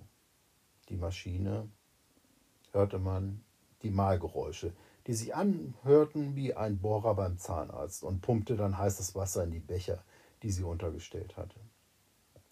Die 0.90 0.98
Maschine 0.98 1.70
hörte 2.72 3.00
man 3.00 3.44
die 3.82 3.90
Mahlgeräusche, 3.90 4.74
die 5.08 5.14
sich 5.14 5.36
anhörten 5.36 6.36
wie 6.36 6.54
ein 6.54 6.80
Bohrer 6.80 7.16
beim 7.16 7.38
Zahnarzt 7.38 8.04
und 8.04 8.22
pumpte 8.22 8.56
dann 8.56 8.78
heißes 8.78 9.16
Wasser 9.16 9.44
in 9.44 9.52
die 9.52 9.60
Becher, 9.60 10.04
die 10.44 10.52
sie 10.52 10.64
untergestellt 10.64 11.38
hatte. 11.38 11.60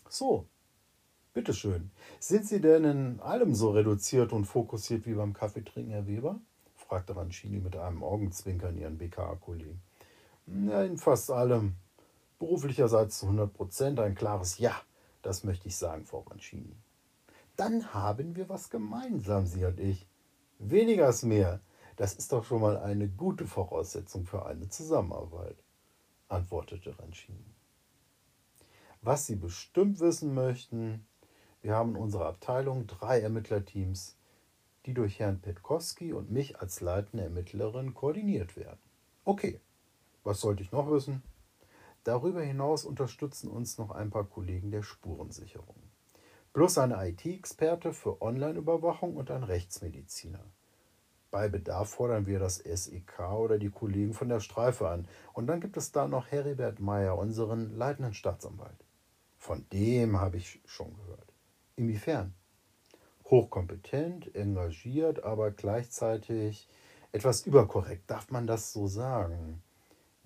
So, 0.09 0.47
Bitteschön. 1.33 1.91
Sind 2.19 2.47
Sie 2.47 2.59
denn 2.59 2.83
in 2.83 3.19
allem 3.19 3.53
so 3.53 3.71
reduziert 3.71 4.33
und 4.33 4.45
fokussiert 4.45 5.05
wie 5.05 5.13
beim 5.13 5.33
Kaffeetrinken, 5.33 5.93
Herr 5.93 6.07
Weber? 6.07 6.39
fragte 6.75 7.15
Rancini 7.15 7.59
mit 7.59 7.75
einem 7.75 8.03
Augenzwinkern 8.03 8.77
ihren 8.77 8.97
BKA-Kollegen. 8.97 9.79
Ja, 10.47 10.83
in 10.83 10.97
fast 10.97 11.29
allem. 11.29 11.75
Beruflicherseits 12.39 13.19
zu 13.19 13.25
100 13.25 13.53
Prozent 13.53 13.99
ein 13.99 14.15
klares 14.15 14.57
Ja, 14.57 14.73
das 15.21 15.43
möchte 15.43 15.67
ich 15.67 15.75
sagen, 15.75 16.05
Frau 16.05 16.19
Rancini. 16.21 16.75
Dann 17.57 17.93
haben 17.93 18.35
wir 18.37 18.47
was 18.47 18.69
gemeinsam, 18.69 19.45
Sie 19.45 19.65
und 19.65 19.79
ich. 19.79 20.07
Weniger 20.57 21.09
ist 21.09 21.23
mehr. 21.23 21.59
Das 21.97 22.13
ist 22.13 22.31
doch 22.31 22.45
schon 22.45 22.61
mal 22.61 22.77
eine 22.77 23.09
gute 23.09 23.45
Voraussetzung 23.45 24.25
für 24.25 24.45
eine 24.45 24.69
Zusammenarbeit, 24.69 25.57
antwortete 26.29 26.97
Rancini. 26.97 27.53
Was 29.01 29.25
Sie 29.25 29.35
bestimmt 29.35 29.99
wissen 29.99 30.33
möchten, 30.33 31.05
wir 31.61 31.75
haben 31.75 31.95
in 31.95 32.01
unserer 32.01 32.27
Abteilung 32.27 32.87
drei 32.87 33.19
Ermittlerteams, 33.19 34.15
die 34.85 34.93
durch 34.93 35.19
Herrn 35.19 35.41
Petkowski 35.41 36.13
und 36.13 36.31
mich 36.31 36.59
als 36.61 36.79
leitende 36.79 37.25
Ermittlerin 37.25 37.93
koordiniert 37.93 38.55
werden. 38.55 38.79
Okay, 39.25 39.59
was 40.23 40.39
sollte 40.39 40.63
ich 40.63 40.71
noch 40.71 40.89
wissen? 40.89 41.21
Darüber 42.03 42.41
hinaus 42.41 42.85
unterstützen 42.85 43.49
uns 43.49 43.77
noch 43.77 43.91
ein 43.91 44.09
paar 44.09 44.25
Kollegen 44.25 44.71
der 44.71 44.83
Spurensicherung. 44.83 45.75
Plus 46.53 46.77
ein 46.77 46.91
IT-Experte 46.91 47.93
für 47.93 48.21
Online-Überwachung 48.21 49.15
und 49.17 49.29
ein 49.29 49.43
Rechtsmediziner. 49.43 50.43
Bei 51.31 51.47
Bedarf 51.47 51.91
fordern 51.91 52.25
wir 52.25 52.39
das 52.39 52.55
SEK 52.55 53.19
oder 53.19 53.59
die 53.59 53.69
Kollegen 53.69 54.13
von 54.13 54.29
der 54.29 54.39
Streife 54.39 54.89
an. 54.89 55.07
Und 55.33 55.45
dann 55.45 55.61
gibt 55.61 55.77
es 55.77 55.91
da 55.91 56.07
noch 56.07 56.31
Heribert 56.31 56.79
Meyer, 56.79 57.17
unseren 57.17 57.77
leitenden 57.77 58.15
Staatsanwalt. 58.15 58.83
Von 59.37 59.65
dem 59.71 60.19
habe 60.19 60.37
ich 60.37 60.59
schon 60.65 60.95
gehört. 60.95 61.31
Inwiefern? 61.75 62.33
Hochkompetent, 63.25 64.33
engagiert, 64.35 65.23
aber 65.23 65.51
gleichzeitig 65.51 66.67
etwas 67.11 67.45
überkorrekt. 67.45 68.09
Darf 68.09 68.31
man 68.31 68.47
das 68.47 68.73
so 68.73 68.87
sagen? 68.87 69.61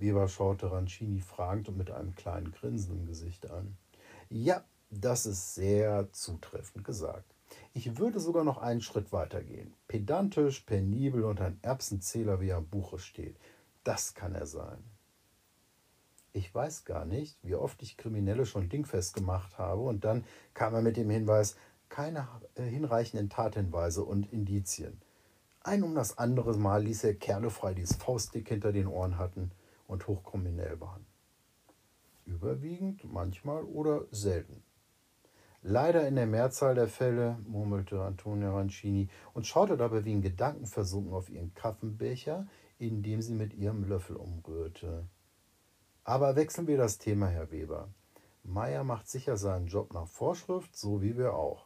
Weber 0.04 0.28
schaute 0.28 0.70
Rancini 0.70 1.22
fragend 1.22 1.70
und 1.70 1.78
mit 1.78 1.90
einem 1.90 2.14
kleinen 2.14 2.52
Grinsen 2.52 3.00
im 3.00 3.06
Gesicht 3.06 3.50
an. 3.50 3.78
Ja, 4.30 4.66
das 4.90 5.26
ist 5.26 5.56
sehr 5.56 6.12
zutreffend 6.12 6.84
gesagt. 6.84 7.34
Ich 7.74 7.98
würde 7.98 8.20
sogar 8.20 8.44
noch 8.44 8.58
einen 8.58 8.82
Schritt 8.82 9.14
weiter 9.14 9.42
gehen. 9.42 9.74
Pedantisch, 9.88 10.60
penibel 10.62 11.24
und 11.24 11.40
ein 11.40 11.58
Erbsenzähler, 11.62 12.42
wie 12.42 12.50
er 12.50 12.58
im 12.58 12.68
Buche 12.68 13.00
steht. 13.00 13.38
Das 13.86 14.14
kann 14.14 14.36
er 14.36 14.46
sein. 14.46 14.84
Ich 16.34 16.54
weiß 16.54 16.84
gar 16.84 17.06
nicht, 17.06 17.38
wie 17.42 17.56
oft 17.56 17.82
ich 17.82 17.96
Kriminelle 17.96 18.46
schon 18.46 18.68
dingfest 18.68 19.14
gemacht 19.14 19.58
habe 19.58 19.84
und 19.84 20.04
dann 20.04 20.26
kam 20.54 20.74
er 20.74 20.82
mit 20.82 20.98
dem 20.98 21.10
Hinweis, 21.10 21.56
keine 21.88 22.28
äh, 22.56 22.64
hinreichenden 22.64 23.30
Tathinweise 23.30 24.04
und 24.04 24.34
Indizien. 24.34 25.00
Ein 25.62 25.84
um 25.84 25.96
das 25.96 26.18
andere 26.18 26.58
Mal 26.58 26.84
ließ 26.84 27.06
er 27.06 27.14
Kerle 27.14 27.50
frei, 27.50 27.74
die 27.74 27.84
es 27.84 27.96
faustdick 27.96 28.50
hinter 28.50 28.74
den 28.74 28.88
Ohren 28.88 29.18
hatten 29.18 29.52
und 29.88 30.08
hochkriminell 30.08 30.80
waren. 30.80 31.06
Überwiegend, 32.26 33.04
manchmal 33.12 33.64
oder 33.64 34.06
selten. 34.12 34.64
Leider 35.62 36.08
in 36.08 36.16
der 36.16 36.26
Mehrzahl 36.26 36.76
der 36.76 36.90
Fälle, 36.90 37.38
murmelte 37.48 38.02
Antonia 38.02 38.52
Rancini 38.52 39.10
und 39.34 39.48
schaute 39.48 39.78
dabei 39.78 40.04
wie 40.04 40.12
in 40.12 40.22
Gedanken 40.22 40.66
versunken 40.66 41.14
auf 41.14 41.30
ihren 41.30 41.54
Kaffenbecher, 41.54 42.48
in 42.80 43.02
dem 43.02 43.22
sie 43.22 43.34
mit 43.34 43.54
ihrem 43.54 43.86
Löffel 43.86 44.18
umrührte. 44.18 45.08
Aber 46.04 46.36
wechseln 46.36 46.68
wir 46.68 46.78
das 46.78 46.98
Thema, 46.98 47.28
Herr 47.28 47.50
Weber. 47.52 47.88
Meier 48.44 48.84
macht 48.84 49.08
sicher 49.08 49.38
seinen 49.38 49.68
Job 49.68 49.94
nach 49.94 50.08
Vorschrift, 50.08 50.76
so 50.76 51.02
wie 51.02 51.18
wir 51.18 51.34
auch. 51.34 51.66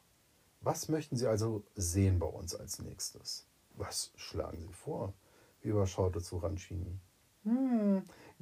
Was 0.61 0.89
möchten 0.89 1.17
Sie 1.17 1.27
also 1.27 1.63
sehen 1.75 2.19
bei 2.19 2.27
uns 2.27 2.53
als 2.53 2.79
nächstes? 2.79 3.47
Was 3.73 4.11
schlagen 4.15 4.59
Sie 4.59 4.73
vor? 4.73 5.13
Wie 5.61 5.69
überschaute 5.69 6.21
zu 6.21 6.37
Rancini. 6.37 6.99
Hm, 7.43 7.76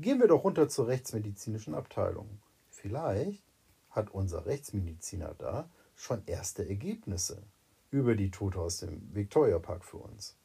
gehen 0.06 0.20
wir 0.20 0.28
doch 0.28 0.44
runter 0.44 0.70
zur 0.70 0.86
rechtsmedizinischen 0.86 1.74
Abteilung. 1.74 2.38
Vielleicht 2.70 3.44
hat 3.90 4.12
unser 4.12 4.46
Rechtsmediziner 4.46 5.34
da 5.34 5.68
schon 5.96 6.22
erste 6.28 6.70
Ergebnisse 6.70 7.42
über 7.90 8.14
die 8.14 8.30
Tote 8.30 8.60
aus 8.60 8.78
dem 8.78 9.02
Victoria 9.16 9.58
Park 9.58 9.84
für 9.84 9.98
uns. 9.98 10.38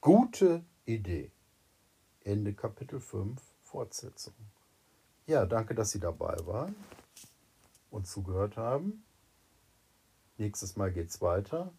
Gute 0.00 0.64
Idee. 0.84 1.32
Ende 2.22 2.54
Kapitel 2.54 3.00
5, 3.00 3.42
Fortsetzung. 3.62 4.34
Ja, 5.26 5.46
danke, 5.46 5.74
dass 5.74 5.90
Sie 5.90 5.98
dabei 5.98 6.36
waren 6.46 6.76
und 7.90 8.06
zugehört 8.06 8.56
haben. 8.56 9.02
Nächstes 10.38 10.76
Mal 10.76 10.92
geht 10.92 11.08
es 11.08 11.20
weiter 11.20 11.72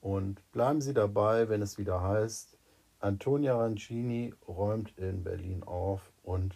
und 0.00 0.50
bleiben 0.50 0.80
Sie 0.80 0.94
dabei, 0.94 1.50
wenn 1.50 1.60
es 1.60 1.76
wieder 1.76 2.00
heißt, 2.00 2.56
Antonia 3.00 3.54
Rancini 3.54 4.32
räumt 4.48 4.96
in 4.96 5.24
Berlin 5.24 5.62
auf 5.62 6.10
und 6.22 6.54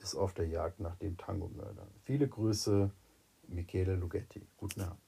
ist 0.00 0.14
auf 0.14 0.34
der 0.34 0.46
Jagd 0.46 0.80
nach 0.80 0.96
dem 0.96 1.16
Tango-Mörder. 1.16 1.88
Viele 2.04 2.28
Grüße, 2.28 2.90
Michele 3.48 3.96
Lugetti. 3.96 4.46
Guten 4.56 4.82
Abend. 4.82 5.05